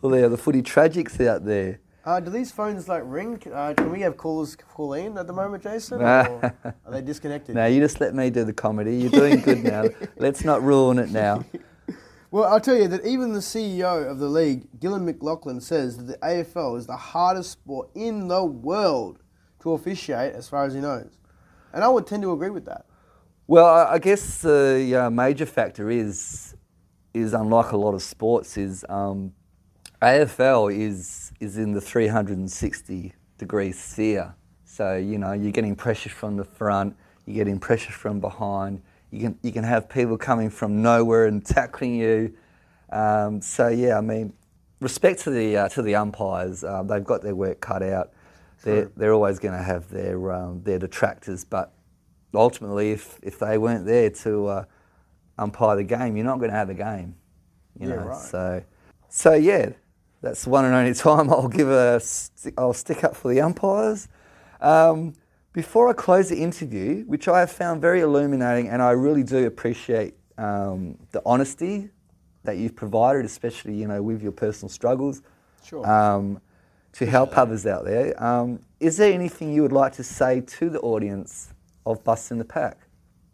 for 0.00 0.10
the 0.10 0.28
the 0.28 0.36
footy 0.36 0.60
tragics 0.60 1.26
out 1.26 1.46
there. 1.46 1.80
Uh, 2.08 2.20
do 2.20 2.30
these 2.30 2.50
phones 2.50 2.88
like 2.88 3.02
ring? 3.04 3.38
Uh, 3.52 3.74
can 3.76 3.90
we 3.90 4.00
have 4.00 4.16
callers 4.16 4.56
call 4.56 4.94
in 4.94 5.18
at 5.18 5.26
the 5.26 5.32
moment, 5.34 5.62
Jason? 5.62 6.00
Or 6.00 6.06
are 6.06 6.74
they 6.88 7.02
disconnected? 7.02 7.54
Now 7.54 7.66
you 7.66 7.82
just 7.82 8.00
let 8.00 8.14
me 8.14 8.30
do 8.30 8.44
the 8.44 8.52
comedy. 8.54 8.96
You're 8.96 9.10
doing 9.10 9.42
good 9.42 9.62
now. 9.62 9.84
Let's 10.16 10.42
not 10.42 10.62
ruin 10.62 10.98
it 10.98 11.10
now. 11.10 11.44
Well, 12.30 12.44
I'll 12.44 12.62
tell 12.62 12.76
you 12.76 12.88
that 12.88 13.04
even 13.04 13.34
the 13.34 13.40
CEO 13.40 14.10
of 14.10 14.20
the 14.20 14.28
league, 14.28 14.68
Gillon 14.80 15.06
McLachlan, 15.06 15.60
says 15.60 15.98
that 15.98 16.04
the 16.04 16.16
AFL 16.26 16.78
is 16.78 16.86
the 16.86 16.96
hardest 16.96 17.50
sport 17.50 17.90
in 17.94 18.28
the 18.28 18.42
world 18.42 19.18
to 19.60 19.72
officiate, 19.72 20.32
as 20.32 20.48
far 20.48 20.64
as 20.64 20.72
he 20.72 20.80
knows. 20.80 21.18
And 21.74 21.84
I 21.84 21.88
would 21.88 22.06
tend 22.06 22.22
to 22.22 22.32
agree 22.32 22.48
with 22.48 22.64
that. 22.64 22.86
Well, 23.46 23.66
I 23.66 23.96
I 23.96 23.98
guess 23.98 24.40
the 24.40 24.96
uh, 24.96 25.10
major 25.10 25.44
factor 25.44 25.90
is 25.90 26.56
is 27.12 27.34
unlike 27.34 27.72
a 27.72 27.76
lot 27.76 27.92
of 27.92 28.02
sports 28.02 28.56
is 28.56 28.82
um, 28.88 29.34
AFL 30.02 30.72
is 30.76 31.32
is 31.40 31.58
in 31.58 31.72
the 31.72 31.80
360 31.80 33.12
degree 33.36 33.72
sphere. 33.72 34.34
So 34.64 34.96
you 34.96 35.18
know 35.18 35.32
you're 35.32 35.52
getting 35.52 35.74
pressure 35.74 36.10
from 36.10 36.36
the 36.36 36.44
front, 36.44 36.96
you're 37.26 37.36
getting 37.44 37.58
pressure 37.58 37.92
from 37.92 38.20
behind. 38.20 38.82
You 39.10 39.20
can 39.20 39.38
you 39.42 39.50
can 39.52 39.64
have 39.64 39.88
people 39.88 40.16
coming 40.16 40.50
from 40.50 40.82
nowhere 40.82 41.26
and 41.26 41.44
tackling 41.44 41.96
you. 41.96 42.34
Um, 42.90 43.40
so 43.40 43.68
yeah, 43.68 43.98
I 43.98 44.00
mean, 44.00 44.32
respect 44.80 45.20
to 45.20 45.30
the 45.30 45.56
uh, 45.56 45.68
to 45.70 45.82
the 45.82 45.96
umpires. 45.96 46.62
Um, 46.62 46.86
they've 46.86 47.04
got 47.04 47.22
their 47.22 47.34
work 47.34 47.60
cut 47.60 47.82
out. 47.82 48.12
They're 48.62 48.90
they're 48.96 49.14
always 49.14 49.38
going 49.40 49.56
to 49.56 49.62
have 49.62 49.88
their 49.90 50.32
um, 50.32 50.62
their 50.62 50.78
detractors, 50.78 51.44
but 51.44 51.72
ultimately, 52.34 52.92
if 52.92 53.18
if 53.22 53.38
they 53.40 53.58
weren't 53.58 53.86
there 53.86 54.10
to 54.10 54.46
uh, 54.46 54.64
umpire 55.38 55.76
the 55.76 55.84
game, 55.84 56.16
you're 56.16 56.26
not 56.26 56.38
going 56.38 56.50
to 56.50 56.56
have 56.56 56.70
a 56.70 56.74
game. 56.74 57.16
You 57.80 57.88
Yeah, 57.88 57.94
know, 57.96 58.04
right. 58.04 58.16
so 58.16 58.62
so 59.08 59.34
yeah, 59.34 59.70
that's 60.20 60.44
the 60.44 60.50
one 60.50 60.64
and 60.64 60.74
only 60.74 60.94
time 60.94 61.30
I'll 61.30 61.48
give 61.48 61.70
a 61.70 62.00
I'll 62.56 62.72
stick 62.72 63.04
up 63.04 63.16
for 63.16 63.28
the 63.32 63.40
umpires. 63.40 64.08
Um, 64.60 65.14
before 65.52 65.88
I 65.88 65.92
close 65.92 66.28
the 66.28 66.40
interview, 66.42 67.04
which 67.04 67.26
I 67.28 67.40
have 67.40 67.50
found 67.50 67.80
very 67.80 68.00
illuminating, 68.00 68.68
and 68.68 68.82
I 68.82 68.90
really 68.92 69.22
do 69.22 69.46
appreciate 69.46 70.14
um, 70.36 70.96
the 71.10 71.22
honesty 71.26 71.90
that 72.44 72.56
you've 72.58 72.76
provided, 72.76 73.24
especially 73.24 73.74
you 73.74 73.86
know 73.88 74.02
with 74.02 74.22
your 74.22 74.32
personal 74.32 74.68
struggles, 74.68 75.22
Sure. 75.64 75.86
um, 75.86 76.40
to 76.92 77.06
help 77.06 77.36
others 77.36 77.66
out 77.66 77.84
there. 77.84 78.20
Um, 78.22 78.60
is 78.80 78.96
there 78.96 79.12
anything 79.12 79.52
you 79.52 79.62
would 79.62 79.72
like 79.72 79.92
to 79.94 80.04
say 80.04 80.40
to 80.40 80.70
the 80.70 80.80
audience 80.80 81.52
of 81.86 82.02
Busting 82.04 82.38
the 82.38 82.44
Pack? 82.44 82.78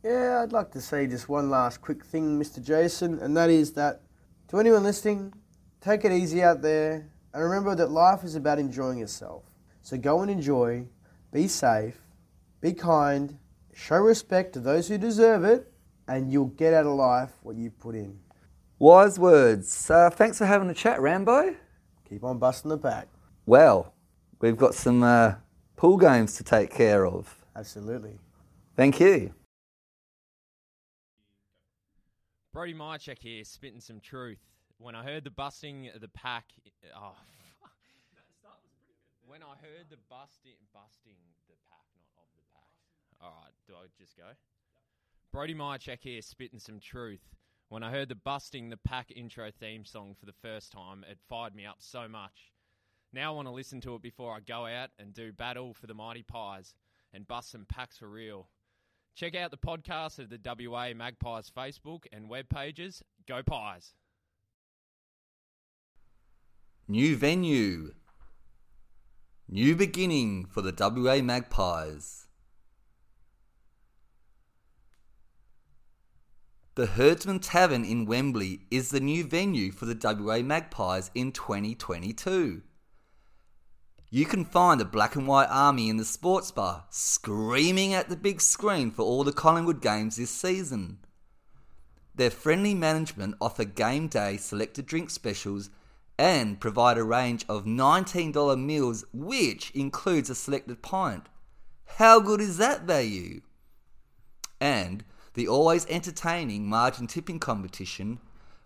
Yeah, 0.02 0.40
I'd 0.42 0.52
like 0.52 0.70
to 0.72 0.80
say 0.80 1.06
just 1.06 1.28
one 1.28 1.48
last 1.50 1.80
quick 1.80 2.04
thing, 2.04 2.38
Mr. 2.40 2.62
Jason, 2.62 3.18
and 3.20 3.36
that 3.36 3.50
is 3.50 3.72
that 3.72 4.02
to 4.48 4.58
anyone 4.60 4.82
listening, 4.82 5.32
take 5.84 6.04
it 6.04 6.12
easy 6.12 6.42
out 6.42 6.62
there 6.62 7.06
and 7.34 7.42
remember 7.42 7.74
that 7.74 7.90
life 7.90 8.24
is 8.24 8.36
about 8.36 8.58
enjoying 8.58 8.98
yourself. 8.98 9.42
So 9.82 9.98
go 9.98 10.22
and 10.22 10.30
enjoy, 10.30 10.86
be 11.30 11.46
safe, 11.46 12.00
be 12.62 12.72
kind, 12.72 13.38
show 13.74 13.96
respect 13.96 14.54
to 14.54 14.60
those 14.60 14.88
who 14.88 14.96
deserve 14.96 15.44
it, 15.44 15.70
and 16.08 16.32
you'll 16.32 16.46
get 16.46 16.72
out 16.72 16.86
of 16.86 16.94
life 16.94 17.32
what 17.42 17.56
you 17.56 17.70
put 17.70 17.94
in. 17.94 18.18
Wise 18.78 19.18
words. 19.18 19.90
Uh, 19.90 20.08
thanks 20.08 20.38
for 20.38 20.46
having 20.46 20.70
a 20.70 20.74
chat, 20.74 21.00
Rambo. 21.00 21.54
Keep 22.08 22.24
on 22.24 22.38
busting 22.38 22.70
the 22.70 22.78
pack. 22.78 23.08
Well, 23.44 23.92
we've 24.40 24.56
got 24.56 24.74
some 24.74 25.02
uh, 25.02 25.34
pool 25.76 25.98
games 25.98 26.36
to 26.36 26.44
take 26.44 26.70
care 26.70 27.06
of. 27.06 27.44
Absolutely. 27.54 28.18
Thank 28.74 29.00
you. 29.00 29.34
Brody 32.54 32.72
Mihocek 32.72 33.18
here, 33.18 33.44
spitting 33.44 33.80
some 33.80 34.00
truth. 34.00 34.38
When 34.78 34.94
I 34.94 35.04
heard 35.04 35.24
the 35.24 35.30
busting 35.30 35.90
the 36.00 36.08
pack, 36.08 36.46
oh, 36.96 37.14
fuck. 37.60 37.70
when 39.26 39.42
I 39.42 39.54
heard 39.60 39.86
the 39.88 39.96
busting, 40.10 40.58
busting 40.72 41.16
the 41.48 41.54
pack, 41.70 41.86
not 42.16 42.24
of 42.24 42.34
the 42.34 42.42
pack. 42.52 42.70
All 43.20 43.34
right, 43.42 43.52
do 43.66 43.74
I 43.74 43.86
just 43.98 44.16
go? 44.16 44.24
Brody 45.32 45.54
Mihocek 45.54 46.02
here, 46.02 46.22
spitting 46.22 46.58
some 46.58 46.80
truth. 46.80 47.34
When 47.68 47.82
I 47.82 47.90
heard 47.90 48.08
the 48.08 48.14
busting 48.14 48.68
the 48.68 48.76
pack 48.76 49.10
intro 49.10 49.50
theme 49.50 49.84
song 49.84 50.14
for 50.18 50.26
the 50.26 50.32
first 50.32 50.70
time, 50.70 51.04
it 51.08 51.18
fired 51.28 51.54
me 51.54 51.64
up 51.64 51.76
so 51.78 52.06
much. 52.08 52.52
Now 53.12 53.32
I 53.32 53.36
want 53.36 53.48
to 53.48 53.54
listen 53.54 53.80
to 53.82 53.94
it 53.94 54.02
before 54.02 54.34
I 54.34 54.40
go 54.40 54.66
out 54.66 54.90
and 54.98 55.14
do 55.14 55.32
battle 55.32 55.72
for 55.72 55.86
the 55.86 55.94
mighty 55.94 56.22
pies 56.22 56.74
and 57.12 57.26
bust 57.26 57.50
some 57.50 57.64
packs 57.64 57.98
for 57.98 58.08
real. 58.08 58.48
Check 59.14 59.36
out 59.36 59.52
the 59.52 59.56
podcast 59.56 60.18
of 60.18 60.30
the 60.30 60.68
WA 60.68 60.92
Magpies 60.94 61.50
Facebook 61.56 62.04
and 62.12 62.28
web 62.28 62.48
pages. 62.48 63.02
Go 63.26 63.42
Pies! 63.42 63.94
New 66.86 67.16
venue. 67.16 67.94
New 69.48 69.74
beginning 69.74 70.44
for 70.44 70.60
the 70.60 70.74
WA 70.78 71.22
Magpies. 71.22 72.26
The 76.74 76.84
Herdsman 76.84 77.38
Tavern 77.38 77.86
in 77.86 78.04
Wembley 78.04 78.66
is 78.70 78.90
the 78.90 79.00
new 79.00 79.24
venue 79.24 79.72
for 79.72 79.86
the 79.86 79.98
WA 79.98 80.42
Magpies 80.42 81.10
in 81.14 81.32
2022. 81.32 82.60
you 84.10 84.26
can 84.26 84.44
find 84.44 84.78
the 84.78 84.84
black 84.84 85.16
and 85.16 85.26
white 85.26 85.48
army 85.48 85.88
in 85.88 85.96
the 85.96 86.04
sports 86.04 86.50
bar 86.50 86.84
screaming 86.90 87.94
at 87.94 88.10
the 88.10 88.16
big 88.16 88.42
screen 88.42 88.90
for 88.90 89.02
all 89.02 89.24
the 89.24 89.32
Collingwood 89.32 89.80
games 89.80 90.16
this 90.16 90.30
season. 90.30 90.98
Their 92.14 92.30
friendly 92.30 92.74
management 92.74 93.36
offer 93.40 93.64
game 93.64 94.08
day 94.08 94.36
selected 94.36 94.84
drink 94.84 95.08
specials 95.08 95.70
and 96.18 96.60
provide 96.60 96.98
a 96.98 97.04
range 97.04 97.44
of 97.48 97.64
$19 97.64 98.58
meals, 98.58 99.04
which 99.12 99.70
includes 99.72 100.30
a 100.30 100.34
selected 100.34 100.82
pint. 100.82 101.28
How 101.98 102.20
good 102.20 102.40
is 102.40 102.56
that 102.58 102.82
value? 102.82 103.40
And 104.60 105.04
the 105.34 105.48
always 105.48 105.86
entertaining 105.86 106.68
margin 106.68 107.06
tipping 107.06 107.40
competition 107.40 108.20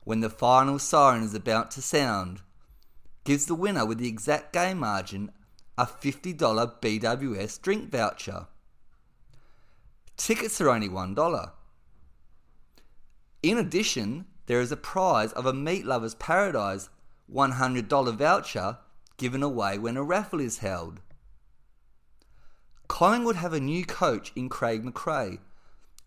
when 0.05 0.21
the 0.21 0.31
final 0.31 0.79
siren 0.79 1.23
is 1.23 1.35
about 1.35 1.71
to 1.73 1.83
sound 1.83 2.41
gives 3.25 3.47
the 3.47 3.55
winner 3.55 3.85
with 3.85 3.99
the 3.99 4.09
exact 4.09 4.53
game 4.53 4.79
margin 4.79 5.31
a 5.77 5.87
$50 5.87 6.37
BWS 6.81 7.61
drink 7.61 7.91
voucher. 7.91 8.47
Tickets 10.17 10.61
are 10.61 10.71
only 10.71 10.89
$1. 10.89 11.51
In 13.43 13.59
addition, 13.59 14.27
there 14.47 14.61
is 14.61 14.73
a 14.73 14.77
prize 14.77 15.33
of 15.33 15.47
a 15.47 15.53
Meat 15.53 15.87
Lover's 15.87 16.15
Paradise 16.17 16.89
$100 17.33 18.17
voucher 18.17 18.79
given 19.17 19.43
away 19.43 19.79
when 19.79 19.97
a 19.97 20.03
raffle 20.03 20.41
is 20.41 20.59
held. 20.59 21.01
Collingwood 22.87 23.37
have 23.37 23.53
a 23.53 23.61
new 23.61 23.85
coach 23.85 24.33
in 24.35 24.49
Craig 24.49 24.83
McRae, 24.83 25.39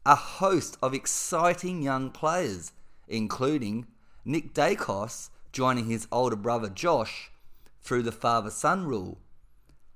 a 0.06 0.16
host 0.16 0.78
of 0.82 0.94
exciting 0.94 1.82
young 1.82 2.10
players, 2.10 2.72
including 3.08 3.86
Nick 4.26 4.54
Daicos 4.54 5.30
joining 5.52 5.86
his 5.86 6.08
older 6.12 6.36
brother 6.36 6.70
Josh 6.70 7.32
through 7.82 8.04
the 8.04 8.12
father 8.12 8.50
son 8.50 8.86
rule, 8.86 9.20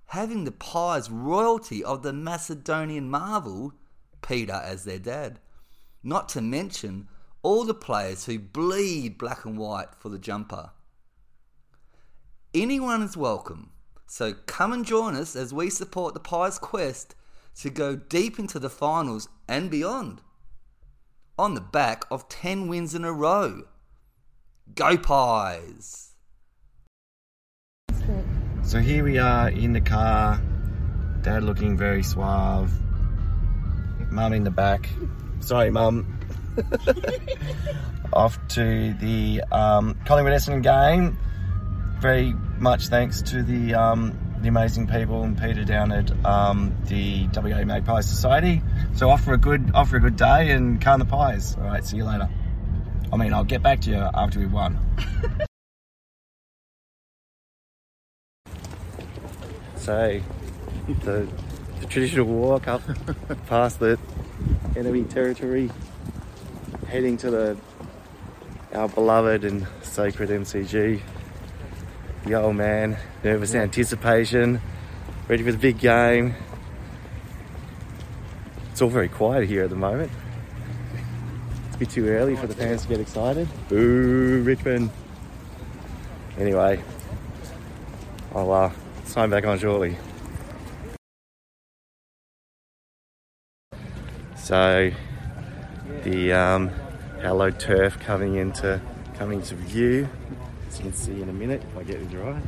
having 0.07 0.43
the 0.43 0.51
Pies 0.51 1.09
royalty 1.09 1.83
of 1.83 2.03
the 2.03 2.13
Macedonian 2.13 3.09
marvel, 3.09 3.73
Peter 4.21 4.61
as 4.63 4.83
their 4.83 4.99
dad, 4.99 5.39
not 6.03 6.29
to 6.29 6.41
mention 6.41 7.07
all 7.41 7.63
the 7.63 7.73
players 7.73 8.25
who 8.25 8.39
bleed 8.39 9.17
black 9.17 9.45
and 9.45 9.57
white 9.57 9.95
for 9.97 10.09
the 10.09 10.19
jumper. 10.19 10.71
Anyone 12.55 13.01
is 13.01 13.17
welcome, 13.17 13.71
so 14.07 14.33
come 14.45 14.71
and 14.71 14.85
join 14.85 15.13
us 15.13 15.35
as 15.35 15.53
we 15.53 15.69
support 15.69 16.13
the 16.13 16.21
Pies' 16.21 16.57
quest 16.57 17.13
to 17.57 17.69
go 17.69 17.97
deep 17.97 18.39
into 18.39 18.59
the 18.59 18.69
finals 18.69 19.27
and 19.45 19.69
beyond. 19.69 20.21
On 21.37 21.53
the 21.53 21.59
back 21.59 22.05
of 22.09 22.29
10 22.29 22.69
wins 22.69 22.95
in 22.95 23.03
a 23.03 23.11
row. 23.11 23.63
Go 24.73 24.97
Pies! 24.97 26.13
So 28.63 28.79
here 28.79 29.03
we 29.03 29.17
are 29.17 29.49
in 29.49 29.73
the 29.73 29.81
car, 29.81 30.41
dad 31.23 31.43
looking 31.43 31.75
very 31.75 32.03
suave, 32.03 32.71
mum 34.09 34.31
in 34.31 34.45
the 34.45 34.49
back. 34.49 34.87
Sorry, 35.41 35.71
mum. 35.71 36.21
Off 38.13 38.39
to 38.47 38.93
the 38.93 39.43
um, 39.51 39.99
Collingwood 40.05 40.31
Essendon 40.31 40.63
game. 40.63 41.17
Very 41.99 42.34
much 42.60 42.88
thanks 42.88 43.21
to 43.23 43.43
the 43.43 43.73
um, 43.73 44.17
the 44.41 44.49
amazing 44.49 44.88
people 44.88 45.23
and 45.23 45.36
Peter 45.39 45.63
down 45.63 45.91
at 45.91 46.12
um, 46.25 46.75
the 46.86 47.27
WA 47.34 47.63
Magpie 47.65 48.01
Society. 48.01 48.62
So 48.95 49.10
offer 49.10 49.34
a 49.34 49.38
good 49.38 49.71
offer 49.73 49.97
a 49.97 49.99
good 49.99 50.15
day 50.15 50.51
and 50.51 50.79
can 50.79 50.99
the 50.99 51.05
pies. 51.05 51.55
All 51.58 51.63
right, 51.63 51.84
see 51.84 51.97
you 51.97 52.05
later. 52.05 52.29
I 53.12 53.17
mean, 53.17 53.34
I'll 53.34 53.43
get 53.43 53.63
back 53.63 53.81
to 53.81 53.89
you 53.89 53.97
after 53.97 54.39
we've 54.39 54.51
won. 54.51 54.77
so, 59.77 60.21
the, 60.88 61.27
the 61.79 61.86
traditional 61.88 62.25
walk 62.25 62.67
up 62.67 62.81
past 63.47 63.79
the 63.79 63.97
enemy 64.75 65.03
territory, 65.05 65.71
heading 66.88 67.17
to 67.17 67.31
the 67.31 67.58
our 68.73 68.89
beloved 68.89 69.45
and 69.45 69.65
sacred 69.81 70.29
MCG. 70.29 71.01
The 72.25 72.33
old 72.33 72.55
man, 72.55 72.97
nervous 73.23 73.53
anticipation, 73.53 74.59
ready 75.27 75.43
for 75.43 75.51
the 75.51 75.59
big 75.59 75.77
game. 75.77 76.33
It's 78.71 78.81
all 78.81 78.89
very 78.89 79.09
quiet 79.09 79.47
here 79.47 79.63
at 79.63 79.69
the 79.69 79.75
moment. 79.75 80.11
It's 81.67 81.75
a 81.75 81.77
bit 81.77 81.89
too 81.91 82.07
early 82.07 82.35
for 82.35 82.47
the 82.47 82.55
fans 82.55 82.81
to 82.81 82.88
get 82.88 82.99
excited. 82.99 83.47
Boo, 83.69 84.41
Richmond. 84.43 84.89
Anyway, 86.39 86.81
I'll 88.33 88.51
uh, 88.51 88.71
sign 89.03 89.29
back 89.29 89.45
on 89.45 89.59
shortly. 89.59 89.95
So, 94.35 94.91
the 96.03 96.33
um, 96.33 96.71
hallowed 97.21 97.59
turf 97.59 97.99
coming 97.99 98.35
into 98.38 98.81
coming 99.15 99.43
to 99.43 99.55
view, 99.55 100.09
as 100.67 100.78
you 100.78 100.84
can 100.84 100.93
see 100.93 101.21
in 101.21 101.30
a 101.30 101.34
minute 101.34 101.63
if 101.63 101.78
I 101.78 101.84
get 101.84 102.01
it 102.01 102.13
right. 102.17 102.43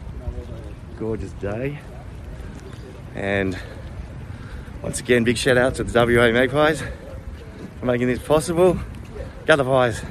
Gorgeous 0.98 1.32
day, 1.34 1.80
and 3.16 3.58
once 4.82 5.00
again, 5.00 5.24
big 5.24 5.38
shout 5.38 5.58
out 5.58 5.76
to 5.76 5.84
the 5.84 6.00
WA 6.00 6.32
Magpies 6.32 6.84
for 7.80 7.86
making 7.86 8.08
this 8.08 8.20
possible. 8.20 8.80
Go 9.46 9.56
the 9.56 9.64
Pies! 9.64 10.02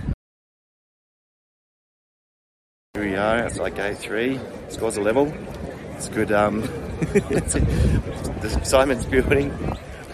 Here 2.95 3.05
we 3.05 3.15
are 3.17 3.45
outside 3.45 3.75
gate 3.75 3.99
three. 3.99 4.41
Scores 4.69 4.97
a 4.97 5.03
level. 5.03 5.33
It's 5.95 6.09
good. 6.09 6.33
Um, 6.33 6.61
the 7.01 8.61
Simon's 8.65 9.07
building. 9.07 9.53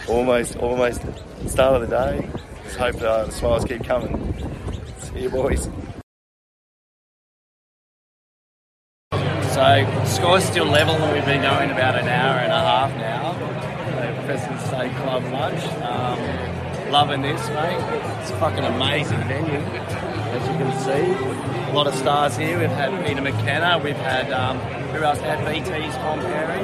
Almost, 0.09 0.57
almost 0.57 1.03
start 1.47 1.81
of 1.81 1.89
the 1.89 1.97
day. 1.97 2.29
Just 2.65 2.77
hope 2.77 2.97
uh, 3.03 3.25
the 3.25 3.33
smiles 3.33 3.65
keep 3.65 3.85
coming. 3.85 4.35
See 4.99 5.23
you, 5.23 5.31
boys. 5.31 5.69
Score's 10.05 10.45
still 10.45 10.67
level, 10.67 10.95
and 10.95 11.13
we've 11.15 11.25
been 11.25 11.41
going 11.41 11.71
about 11.71 11.97
an 11.97 12.07
hour 12.07 12.39
and 12.41 12.53
a 12.53 12.61
half 12.61 12.91
now. 12.97 13.33
The 13.33 14.23
President's 14.27 14.71
Day 14.71 14.91
Club 15.01 15.25
lunch. 15.33 15.63
Um, 15.83 16.91
loving 16.91 17.23
this, 17.23 17.49
mate. 17.49 18.21
It's 18.21 18.31
fucking 18.33 18.65
amazing 18.65 19.23
venue, 19.25 19.61
as 19.61 20.49
you 20.49 20.55
can 20.59 20.73
see. 20.81 21.71
A 21.71 21.73
lot 21.73 21.87
of 21.87 21.95
stars 21.95 22.37
here. 22.37 22.59
We've 22.59 22.69
had 22.69 23.07
Peter 23.07 23.23
McKenna. 23.23 23.81
We've 23.83 23.97
had 23.97 24.31
um, 24.31 24.59
who 24.93 25.03
else? 25.03 25.21
Had 25.21 25.39
BT's 25.47 25.97
Tom 25.97 26.21
Perry. 26.21 26.61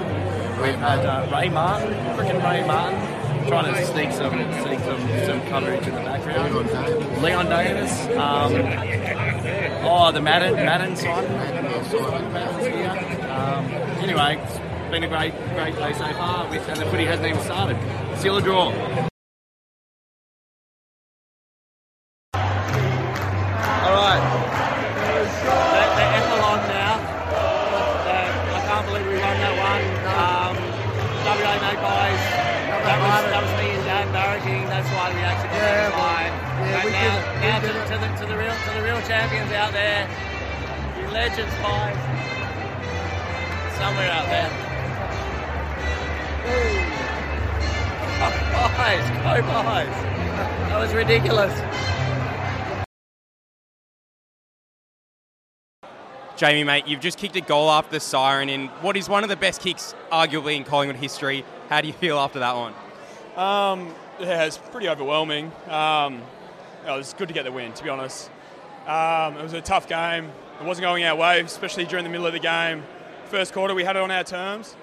We've 0.60 0.78
had 0.78 1.06
uh, 1.06 1.34
Ray 1.34 1.48
Martin, 1.48 1.94
freaking 2.14 2.44
Ray 2.44 2.66
Martin. 2.66 3.48
Trying 3.48 3.72
to 3.72 3.86
sneak 3.86 4.12
some 4.12 4.34
sneak 4.60 4.80
some, 4.80 5.00
some 5.24 5.40
coverage 5.48 5.86
in 5.86 5.94
the 5.94 6.02
background. 6.02 7.22
Leon 7.22 7.46
Davis. 7.46 8.06
Um, 8.18 8.52
oh, 9.86 10.12
the 10.12 10.20
Madden 10.20 10.56
Madden 10.56 10.94
Um, 11.94 13.64
anyway, 14.02 14.38
it's 14.42 14.90
been 14.90 15.04
a 15.04 15.08
great 15.08 15.32
great 15.54 15.74
day 15.74 15.92
so 15.94 16.12
far. 16.14 16.48
With, 16.50 16.68
and 16.68 16.80
the 16.80 16.86
footy 16.86 17.04
hasn't 17.04 17.26
even 17.26 17.42
started. 17.42 17.78
Still 18.18 18.36
a 18.36 18.42
draw. 18.42 19.08
Jamie, 56.38 56.62
mate, 56.62 56.86
you've 56.86 57.00
just 57.00 57.18
kicked 57.18 57.34
a 57.34 57.40
goal 57.40 57.68
after 57.68 57.90
the 57.90 57.98
siren 57.98 58.48
in 58.48 58.68
what 58.80 58.96
is 58.96 59.08
one 59.08 59.24
of 59.24 59.28
the 59.28 59.34
best 59.34 59.60
kicks, 59.60 59.92
arguably, 60.12 60.54
in 60.54 60.62
Collingwood 60.62 60.94
history. 60.94 61.44
How 61.68 61.80
do 61.80 61.88
you 61.88 61.92
feel 61.92 62.16
after 62.16 62.38
that 62.38 62.54
one? 62.54 62.74
Um, 63.36 63.92
yeah, 64.20 64.44
it's 64.44 64.56
pretty 64.56 64.88
overwhelming. 64.88 65.50
Um, 65.68 66.22
it 66.86 66.92
was 66.92 67.12
good 67.18 67.26
to 67.26 67.34
get 67.34 67.42
the 67.42 67.50
win, 67.50 67.72
to 67.72 67.82
be 67.82 67.90
honest. 67.90 68.30
Um, 68.86 69.36
it 69.36 69.42
was 69.42 69.52
a 69.52 69.60
tough 69.60 69.88
game. 69.88 70.30
It 70.60 70.64
wasn't 70.64 70.84
going 70.84 71.02
our 71.02 71.16
way, 71.16 71.40
especially 71.40 71.86
during 71.86 72.04
the 72.04 72.08
middle 72.08 72.28
of 72.28 72.32
the 72.32 72.38
game. 72.38 72.84
First 73.24 73.52
quarter, 73.52 73.74
we 73.74 73.82
had 73.82 73.96
it 73.96 74.02
on 74.02 74.12
our 74.12 74.22
terms. 74.22 74.76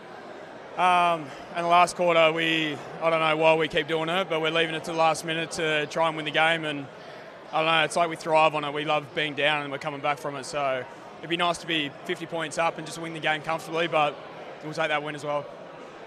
Um, 0.75 1.25
and 1.55 1.63
the 1.63 1.69
last 1.69 1.95
quarter, 1.95 2.33
we, 2.33 2.77
I 3.01 3.09
don't 3.09 3.21
know 3.21 3.37
why 3.37 3.55
we 3.55 3.69
keep 3.69 3.87
doing 3.87 4.09
it, 4.09 4.27
but 4.29 4.41
we're 4.41 4.51
leaving 4.51 4.75
it 4.75 4.83
to 4.83 4.91
the 4.91 4.97
last 4.97 5.23
minute 5.23 5.51
to 5.51 5.85
try 5.85 6.09
and 6.09 6.17
win 6.17 6.25
the 6.25 6.31
game. 6.31 6.65
And 6.65 6.85
I 7.53 7.59
don't 7.59 7.71
know, 7.71 7.83
it's 7.85 7.95
like 7.95 8.09
we 8.09 8.17
thrive 8.17 8.55
on 8.55 8.65
it. 8.65 8.73
We 8.73 8.83
love 8.83 9.05
being 9.15 9.35
down 9.35 9.61
and 9.61 9.71
we're 9.71 9.77
coming 9.77 10.01
back 10.01 10.17
from 10.17 10.35
it. 10.35 10.43
So 10.43 10.83
it'd 11.25 11.31
be 11.31 11.37
nice 11.37 11.57
to 11.57 11.65
be 11.65 11.89
50 12.03 12.27
points 12.27 12.59
up 12.59 12.77
and 12.77 12.85
just 12.85 13.01
win 13.01 13.15
the 13.15 13.19
game 13.19 13.41
comfortably, 13.41 13.87
but 13.87 14.15
we'll 14.63 14.73
take 14.73 14.89
that 14.89 15.01
win 15.01 15.15
as 15.15 15.23
well. 15.23 15.43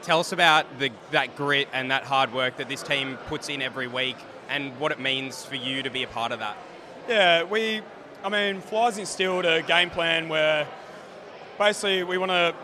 Tell 0.01 0.21
us 0.21 0.31
about 0.31 0.79
the, 0.79 0.93
that 1.11 1.35
grit 1.35 1.67
and 1.73 1.91
that 1.91 2.05
hard 2.05 2.33
work 2.33 2.57
that 2.59 2.69
this 2.69 2.85
team 2.85 3.19
puts 3.27 3.49
in 3.49 3.61
every 3.61 3.89
week 3.89 4.15
and 4.49 4.79
what 4.79 4.93
it 4.93 5.01
means 5.01 5.45
for 5.45 5.57
you 5.57 5.83
to 5.83 5.91
be 5.91 6.05
a 6.05 6.07
part 6.07 6.31
of 6.31 6.39
that. 6.39 6.57
Yeah, 7.09 7.43
we, 7.43 7.81
I 8.23 8.29
mean, 8.29 8.61
Fly's 8.61 8.97
instilled 8.97 9.45
a 9.45 9.61
game 9.63 9.91
plan 9.91 10.29
where 10.29 10.69
basically 11.59 12.05
we 12.05 12.17
want 12.17 12.31
to 12.31 12.55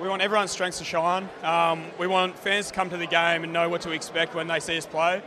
we 0.00 0.08
want 0.08 0.22
everyone's 0.22 0.52
strengths 0.52 0.78
to 0.78 0.84
shine. 0.84 1.28
Um, 1.42 1.84
we 1.98 2.06
want 2.06 2.38
fans 2.38 2.68
to 2.68 2.74
come 2.74 2.88
to 2.88 2.96
the 2.96 3.06
game 3.06 3.44
and 3.44 3.52
know 3.52 3.68
what 3.68 3.82
to 3.82 3.90
expect 3.90 4.34
when 4.34 4.46
they 4.46 4.58
see 4.58 4.78
us 4.78 4.86
play. 4.86 5.20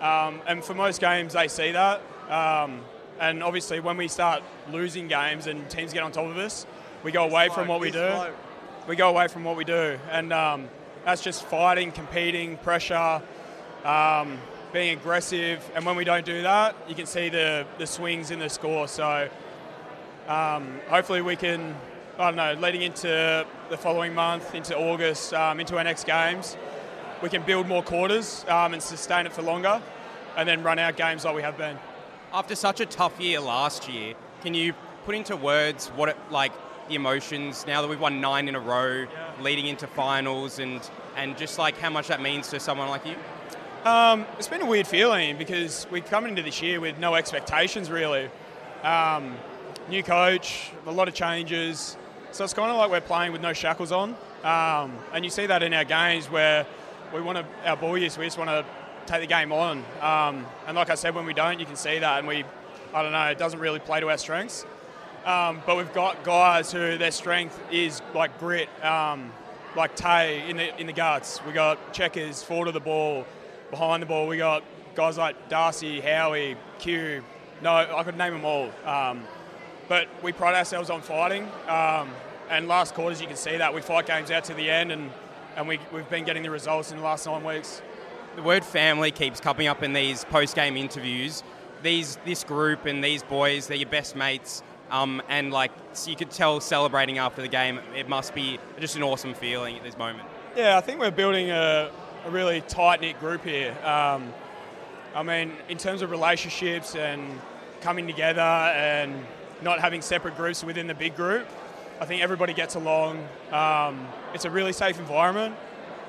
Um, 0.00 0.40
and 0.46 0.62
for 0.62 0.74
most 0.74 1.00
games, 1.00 1.32
they 1.32 1.48
see 1.48 1.72
that. 1.72 2.00
Um, 2.30 2.82
and 3.20 3.42
obviously, 3.42 3.80
when 3.80 3.96
we 3.96 4.08
start 4.08 4.42
losing 4.70 5.08
games 5.08 5.46
and 5.46 5.68
teams 5.70 5.92
get 5.92 6.02
on 6.02 6.12
top 6.12 6.26
of 6.26 6.36
us, 6.36 6.66
we 7.02 7.12
go 7.12 7.24
away 7.24 7.48
from 7.48 7.68
what 7.68 7.80
we 7.80 7.90
do. 7.90 7.98
We 8.88 8.96
go 8.96 9.08
away 9.08 9.28
from 9.28 9.44
what 9.44 9.56
we 9.56 9.64
do, 9.64 9.98
and 10.10 10.32
um, 10.32 10.68
that's 11.04 11.22
just 11.22 11.44
fighting, 11.44 11.92
competing, 11.92 12.58
pressure, 12.58 13.22
um, 13.84 14.38
being 14.72 14.98
aggressive. 14.98 15.58
And 15.74 15.86
when 15.86 15.96
we 15.96 16.04
don't 16.04 16.26
do 16.26 16.42
that, 16.42 16.76
you 16.88 16.94
can 16.94 17.06
see 17.06 17.28
the 17.28 17.66
the 17.78 17.86
swings 17.86 18.30
in 18.30 18.38
the 18.38 18.48
score. 18.50 18.88
So 18.88 19.28
um, 20.28 20.80
hopefully, 20.88 21.22
we 21.22 21.36
can. 21.36 21.74
I 22.16 22.26
don't 22.30 22.36
know, 22.36 22.54
leading 22.60 22.82
into 22.82 23.44
the 23.70 23.76
following 23.76 24.14
month, 24.14 24.54
into 24.54 24.78
August, 24.78 25.34
um, 25.34 25.58
into 25.58 25.76
our 25.76 25.82
next 25.82 26.06
games, 26.06 26.56
we 27.22 27.28
can 27.28 27.42
build 27.42 27.66
more 27.66 27.82
quarters 27.82 28.44
um, 28.48 28.72
and 28.72 28.80
sustain 28.80 29.26
it 29.26 29.32
for 29.32 29.42
longer, 29.42 29.82
and 30.36 30.48
then 30.48 30.62
run 30.62 30.78
our 30.78 30.92
games 30.92 31.24
like 31.24 31.34
we 31.34 31.42
have 31.42 31.58
been. 31.58 31.76
After 32.34 32.56
such 32.56 32.80
a 32.80 32.86
tough 32.86 33.20
year 33.20 33.38
last 33.38 33.88
year, 33.88 34.14
can 34.42 34.54
you 34.54 34.74
put 35.04 35.14
into 35.14 35.36
words 35.36 35.86
what 35.90 36.08
it 36.08 36.16
like 36.32 36.50
the 36.88 36.96
emotions 36.96 37.64
now 37.64 37.80
that 37.80 37.86
we've 37.86 38.00
won 38.00 38.20
nine 38.20 38.48
in 38.48 38.56
a 38.56 38.60
row, 38.60 39.02
yeah. 39.02 39.32
leading 39.40 39.68
into 39.68 39.86
finals, 39.86 40.58
and 40.58 40.80
and 41.16 41.38
just 41.38 41.60
like 41.60 41.78
how 41.78 41.90
much 41.90 42.08
that 42.08 42.20
means 42.20 42.48
to 42.48 42.58
someone 42.58 42.88
like 42.88 43.06
you? 43.06 43.14
Um, 43.88 44.26
it's 44.36 44.48
been 44.48 44.62
a 44.62 44.66
weird 44.66 44.88
feeling 44.88 45.38
because 45.38 45.86
we've 45.92 46.04
come 46.04 46.26
into 46.26 46.42
this 46.42 46.60
year 46.60 46.80
with 46.80 46.98
no 46.98 47.14
expectations 47.14 47.88
really. 47.88 48.28
Um, 48.82 49.36
new 49.88 50.02
coach, 50.02 50.72
a 50.86 50.90
lot 50.90 51.06
of 51.06 51.14
changes. 51.14 51.96
So 52.32 52.42
it's 52.42 52.52
kind 52.52 52.68
of 52.68 52.76
like 52.76 52.90
we're 52.90 53.00
playing 53.00 53.30
with 53.30 53.42
no 53.42 53.52
shackles 53.52 53.92
on. 53.92 54.16
Um, 54.42 54.98
and 55.12 55.24
you 55.24 55.30
see 55.30 55.46
that 55.46 55.62
in 55.62 55.72
our 55.72 55.84
games 55.84 56.28
where 56.28 56.66
we 57.14 57.20
want 57.20 57.38
to, 57.38 57.46
our 57.64 57.76
ball 57.76 57.96
use, 57.96 58.18
we 58.18 58.24
just 58.24 58.38
want 58.38 58.50
to 58.50 58.66
take 59.06 59.20
the 59.20 59.26
game 59.26 59.52
on. 59.52 59.78
Um, 60.00 60.46
and 60.66 60.76
like 60.76 60.90
I 60.90 60.94
said, 60.94 61.14
when 61.14 61.26
we 61.26 61.34
don't, 61.34 61.60
you 61.60 61.66
can 61.66 61.76
see 61.76 61.98
that. 61.98 62.18
And 62.18 62.28
we, 62.28 62.44
I 62.92 63.02
don't 63.02 63.12
know, 63.12 63.26
it 63.26 63.38
doesn't 63.38 63.60
really 63.60 63.78
play 63.78 64.00
to 64.00 64.10
our 64.10 64.18
strengths. 64.18 64.64
Um, 65.24 65.62
but 65.64 65.76
we've 65.76 65.92
got 65.94 66.22
guys 66.22 66.70
who 66.70 66.98
their 66.98 67.10
strength 67.10 67.58
is 67.70 68.02
like 68.14 68.38
grit, 68.38 68.68
um, 68.84 69.32
like 69.74 69.96
Tay 69.96 70.48
in 70.48 70.58
the 70.58 70.78
in 70.78 70.86
the 70.86 70.92
guts. 70.92 71.40
We 71.46 71.52
got 71.52 71.94
checkers 71.94 72.42
forward 72.42 72.68
of 72.68 72.74
the 72.74 72.80
ball, 72.80 73.24
behind 73.70 74.02
the 74.02 74.06
ball. 74.06 74.26
We 74.26 74.36
got 74.36 74.62
guys 74.94 75.16
like 75.16 75.48
Darcy, 75.48 76.00
Howie, 76.00 76.56
Q. 76.78 77.24
No, 77.62 77.72
I 77.72 78.02
could 78.04 78.18
name 78.18 78.34
them 78.34 78.44
all. 78.44 78.70
Um, 78.84 79.24
but 79.88 80.08
we 80.22 80.32
pride 80.32 80.54
ourselves 80.54 80.90
on 80.90 81.02
fighting. 81.02 81.48
Um, 81.68 82.10
and 82.50 82.68
last 82.68 82.94
quarters, 82.94 83.20
you 83.20 83.26
can 83.26 83.36
see 83.36 83.56
that 83.56 83.74
we 83.74 83.80
fight 83.80 84.06
games 84.06 84.30
out 84.30 84.44
to 84.44 84.54
the 84.54 84.70
end, 84.70 84.92
and, 84.92 85.10
and 85.56 85.66
we, 85.66 85.78
we've 85.92 86.08
been 86.10 86.24
getting 86.24 86.42
the 86.42 86.50
results 86.50 86.90
in 86.90 86.98
the 86.98 87.02
last 87.02 87.26
nine 87.26 87.42
weeks. 87.42 87.80
The 88.36 88.42
word 88.42 88.64
family 88.64 89.12
keeps 89.12 89.40
coming 89.40 89.68
up 89.68 89.82
in 89.84 89.92
these 89.92 90.24
post 90.24 90.56
game 90.56 90.76
interviews. 90.76 91.44
These, 91.82 92.18
this 92.24 92.42
group 92.42 92.84
and 92.84 93.02
these 93.02 93.22
boys, 93.22 93.68
they're 93.68 93.76
your 93.76 93.88
best 93.88 94.16
mates. 94.16 94.62
Um, 94.90 95.22
and 95.28 95.52
like 95.52 95.70
so 95.92 96.10
you 96.10 96.16
could 96.16 96.30
tell 96.30 96.60
celebrating 96.60 97.18
after 97.18 97.42
the 97.42 97.48
game, 97.48 97.78
it 97.94 98.08
must 98.08 98.34
be 98.34 98.58
just 98.80 98.96
an 98.96 99.02
awesome 99.02 99.34
feeling 99.34 99.76
at 99.76 99.84
this 99.84 99.96
moment. 99.96 100.28
Yeah, 100.56 100.76
I 100.76 100.80
think 100.80 100.98
we're 100.98 101.10
building 101.12 101.50
a, 101.50 101.90
a 102.24 102.30
really 102.30 102.60
tight 102.62 103.00
knit 103.00 103.20
group 103.20 103.44
here. 103.44 103.70
Um, 103.84 104.32
I 105.14 105.22
mean, 105.22 105.52
in 105.68 105.78
terms 105.78 106.02
of 106.02 106.10
relationships 106.10 106.96
and 106.96 107.40
coming 107.82 108.06
together 108.06 108.40
and 108.40 109.14
not 109.62 109.78
having 109.78 110.02
separate 110.02 110.36
groups 110.36 110.64
within 110.64 110.88
the 110.88 110.94
big 110.94 111.14
group, 111.14 111.46
I 112.00 112.04
think 112.04 112.20
everybody 112.20 112.52
gets 112.52 112.74
along. 112.74 113.28
Um, 113.52 114.08
it's 114.34 114.44
a 114.44 114.50
really 114.50 114.72
safe 114.72 114.98
environment, 114.98 115.54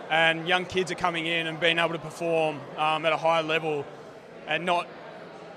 and 0.10 0.48
young 0.48 0.66
kids 0.66 0.92
are 0.92 0.96
coming 0.96 1.26
in 1.26 1.48
and 1.48 1.60
being 1.60 1.80
able 1.80 1.94
to 1.94 2.00
perform 2.00 2.60
um, 2.78 3.06
at 3.06 3.14
a 3.14 3.18
high 3.18 3.42
level, 3.42 3.86
and 4.48 4.66
not, 4.66 4.88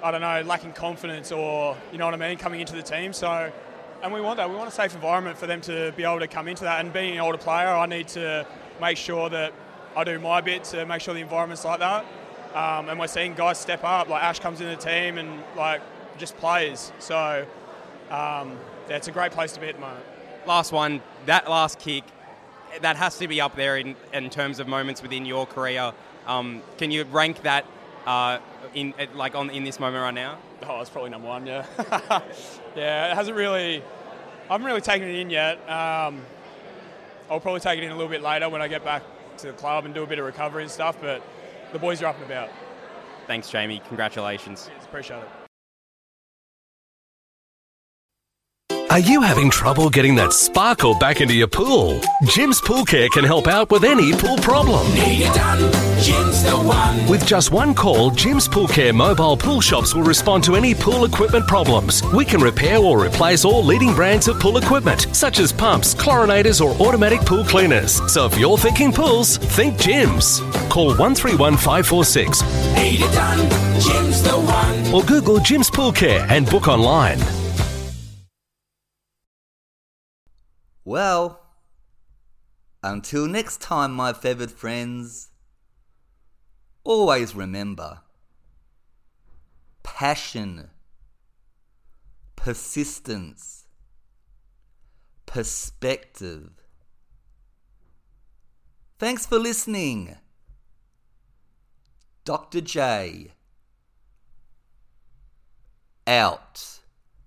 I 0.02 0.10
don't 0.10 0.20
know, 0.20 0.42
lacking 0.42 0.72
confidence 0.72 1.32
or 1.32 1.76
you 1.92 1.98
know 1.98 2.06
what 2.06 2.14
I 2.14 2.16
mean, 2.16 2.38
coming 2.38 2.60
into 2.60 2.74
the 2.74 2.82
team. 2.82 3.12
So, 3.12 3.52
and 4.02 4.12
we 4.12 4.20
want 4.20 4.36
that. 4.38 4.48
We 4.48 4.56
want 4.56 4.68
a 4.68 4.72
safe 4.72 4.94
environment 4.94 5.38
for 5.38 5.46
them 5.46 5.60
to 5.62 5.92
be 5.96 6.04
able 6.04 6.20
to 6.20 6.28
come 6.28 6.48
into 6.48 6.64
that. 6.64 6.80
And 6.84 6.92
being 6.92 7.14
an 7.14 7.20
older 7.20 7.38
player, 7.38 7.68
I 7.68 7.86
need 7.86 8.08
to 8.08 8.46
make 8.80 8.96
sure 8.96 9.28
that 9.30 9.52
I 9.96 10.04
do 10.04 10.18
my 10.18 10.40
bit 10.40 10.64
to 10.64 10.86
make 10.86 11.00
sure 11.00 11.14
the 11.14 11.20
environment's 11.20 11.64
like 11.64 11.80
that. 11.80 12.04
Um, 12.54 12.88
and 12.88 12.98
we're 12.98 13.08
seeing 13.08 13.34
guys 13.34 13.58
step 13.58 13.84
up. 13.84 14.08
Like 14.08 14.22
Ash 14.22 14.38
comes 14.38 14.60
in 14.60 14.68
the 14.68 14.76
team 14.76 15.18
and 15.18 15.42
like 15.56 15.82
just 16.18 16.36
plays. 16.36 16.92
So. 16.98 17.46
Um, 18.10 18.56
yeah, 18.88 18.96
it's 18.96 19.08
a 19.08 19.12
great 19.12 19.32
place 19.32 19.52
to 19.52 19.60
be 19.60 19.66
at 19.66 19.74
the 19.74 19.82
moment 19.82 20.02
last 20.48 20.72
one, 20.72 21.00
that 21.26 21.48
last 21.48 21.78
kick, 21.78 22.02
that 22.80 22.96
has 22.96 23.18
to 23.18 23.28
be 23.28 23.40
up 23.40 23.56
there 23.56 23.76
in, 23.76 23.96
in 24.12 24.30
terms 24.30 24.60
of 24.60 24.68
moments 24.68 25.02
within 25.02 25.24
your 25.24 25.46
career. 25.46 25.92
Um, 26.26 26.62
can 26.76 26.90
you 26.90 27.04
rank 27.04 27.42
that 27.42 27.64
uh, 28.06 28.38
in 28.74 28.94
like 29.14 29.34
on 29.34 29.50
in 29.50 29.64
this 29.64 29.80
moment 29.80 30.02
right 30.02 30.14
now? 30.14 30.38
Oh, 30.66 30.80
it's 30.80 30.90
probably 30.90 31.10
number 31.10 31.28
one. 31.28 31.46
Yeah, 31.46 31.66
yeah. 32.76 33.12
It 33.12 33.14
hasn't 33.14 33.36
really. 33.36 33.82
I 34.48 34.52
haven't 34.52 34.66
really 34.66 34.80
taken 34.80 35.08
it 35.08 35.16
in 35.16 35.30
yet. 35.30 35.58
Um, 35.68 36.22
I'll 37.30 37.40
probably 37.40 37.60
take 37.60 37.78
it 37.78 37.84
in 37.84 37.90
a 37.90 37.94
little 37.94 38.10
bit 38.10 38.22
later 38.22 38.48
when 38.48 38.62
I 38.62 38.68
get 38.68 38.82
back 38.82 39.02
to 39.38 39.48
the 39.48 39.52
club 39.52 39.84
and 39.84 39.94
do 39.94 40.02
a 40.02 40.06
bit 40.06 40.18
of 40.18 40.24
recovery 40.24 40.62
and 40.62 40.70
stuff. 40.70 40.96
But 41.00 41.22
the 41.72 41.78
boys 41.78 42.02
are 42.02 42.06
up 42.06 42.16
and 42.16 42.24
about. 42.24 42.48
Thanks, 43.26 43.50
Jamie. 43.50 43.82
Congratulations. 43.88 44.70
Yes, 44.74 44.86
appreciate 44.86 45.18
it. 45.18 45.47
Are 48.98 49.10
you 49.12 49.22
having 49.22 49.48
trouble 49.48 49.90
getting 49.90 50.16
that 50.16 50.32
sparkle 50.32 50.92
back 50.98 51.20
into 51.20 51.32
your 51.32 51.46
pool? 51.46 52.00
Jim's 52.24 52.60
Pool 52.60 52.84
Care 52.84 53.08
can 53.10 53.22
help 53.22 53.46
out 53.46 53.70
with 53.70 53.84
any 53.84 54.12
pool 54.12 54.36
problem. 54.38 54.92
Need 54.92 55.20
it 55.22 55.32
done. 55.36 55.60
Jim's 56.02 56.42
the 56.42 56.56
one. 56.56 57.06
With 57.08 57.24
just 57.24 57.52
one 57.52 57.76
call, 57.76 58.10
Jim's 58.10 58.48
Pool 58.48 58.66
Care 58.66 58.92
mobile 58.92 59.36
pool 59.36 59.60
shops 59.60 59.94
will 59.94 60.02
respond 60.02 60.42
to 60.42 60.56
any 60.56 60.74
pool 60.74 61.04
equipment 61.04 61.46
problems. 61.46 62.02
We 62.12 62.24
can 62.24 62.40
repair 62.40 62.78
or 62.78 63.04
replace 63.04 63.44
all 63.44 63.62
leading 63.62 63.94
brands 63.94 64.26
of 64.26 64.40
pool 64.40 64.58
equipment, 64.58 65.06
such 65.14 65.38
as 65.38 65.52
pumps, 65.52 65.94
chlorinators, 65.94 66.60
or 66.60 66.72
automatic 66.84 67.20
pool 67.20 67.44
cleaners. 67.44 68.00
So 68.12 68.26
if 68.26 68.36
you're 68.36 68.58
thinking 68.58 68.92
pools, 68.92 69.36
think 69.36 69.78
Jim's. 69.78 70.40
Call 70.70 70.88
131546 70.96 72.42
Need 72.74 73.00
it 73.02 73.12
done. 73.12 73.48
Jim's 73.80 74.24
the 74.24 74.30
one. 74.40 74.92
or 74.92 75.04
Google 75.06 75.38
Jim's 75.38 75.70
Pool 75.70 75.92
Care 75.92 76.26
and 76.28 76.50
book 76.50 76.66
online. 76.66 77.20
Well, 80.88 81.42
until 82.82 83.26
next 83.26 83.60
time, 83.60 83.92
my 83.92 84.14
feathered 84.14 84.50
friends, 84.50 85.28
always 86.82 87.34
remember 87.34 88.00
passion, 89.82 90.70
persistence, 92.36 93.66
perspective. 95.26 96.52
Thanks 98.98 99.26
for 99.26 99.38
listening. 99.38 100.16
Dr. 102.24 102.62
J. 102.62 103.32
Out. 106.06 106.77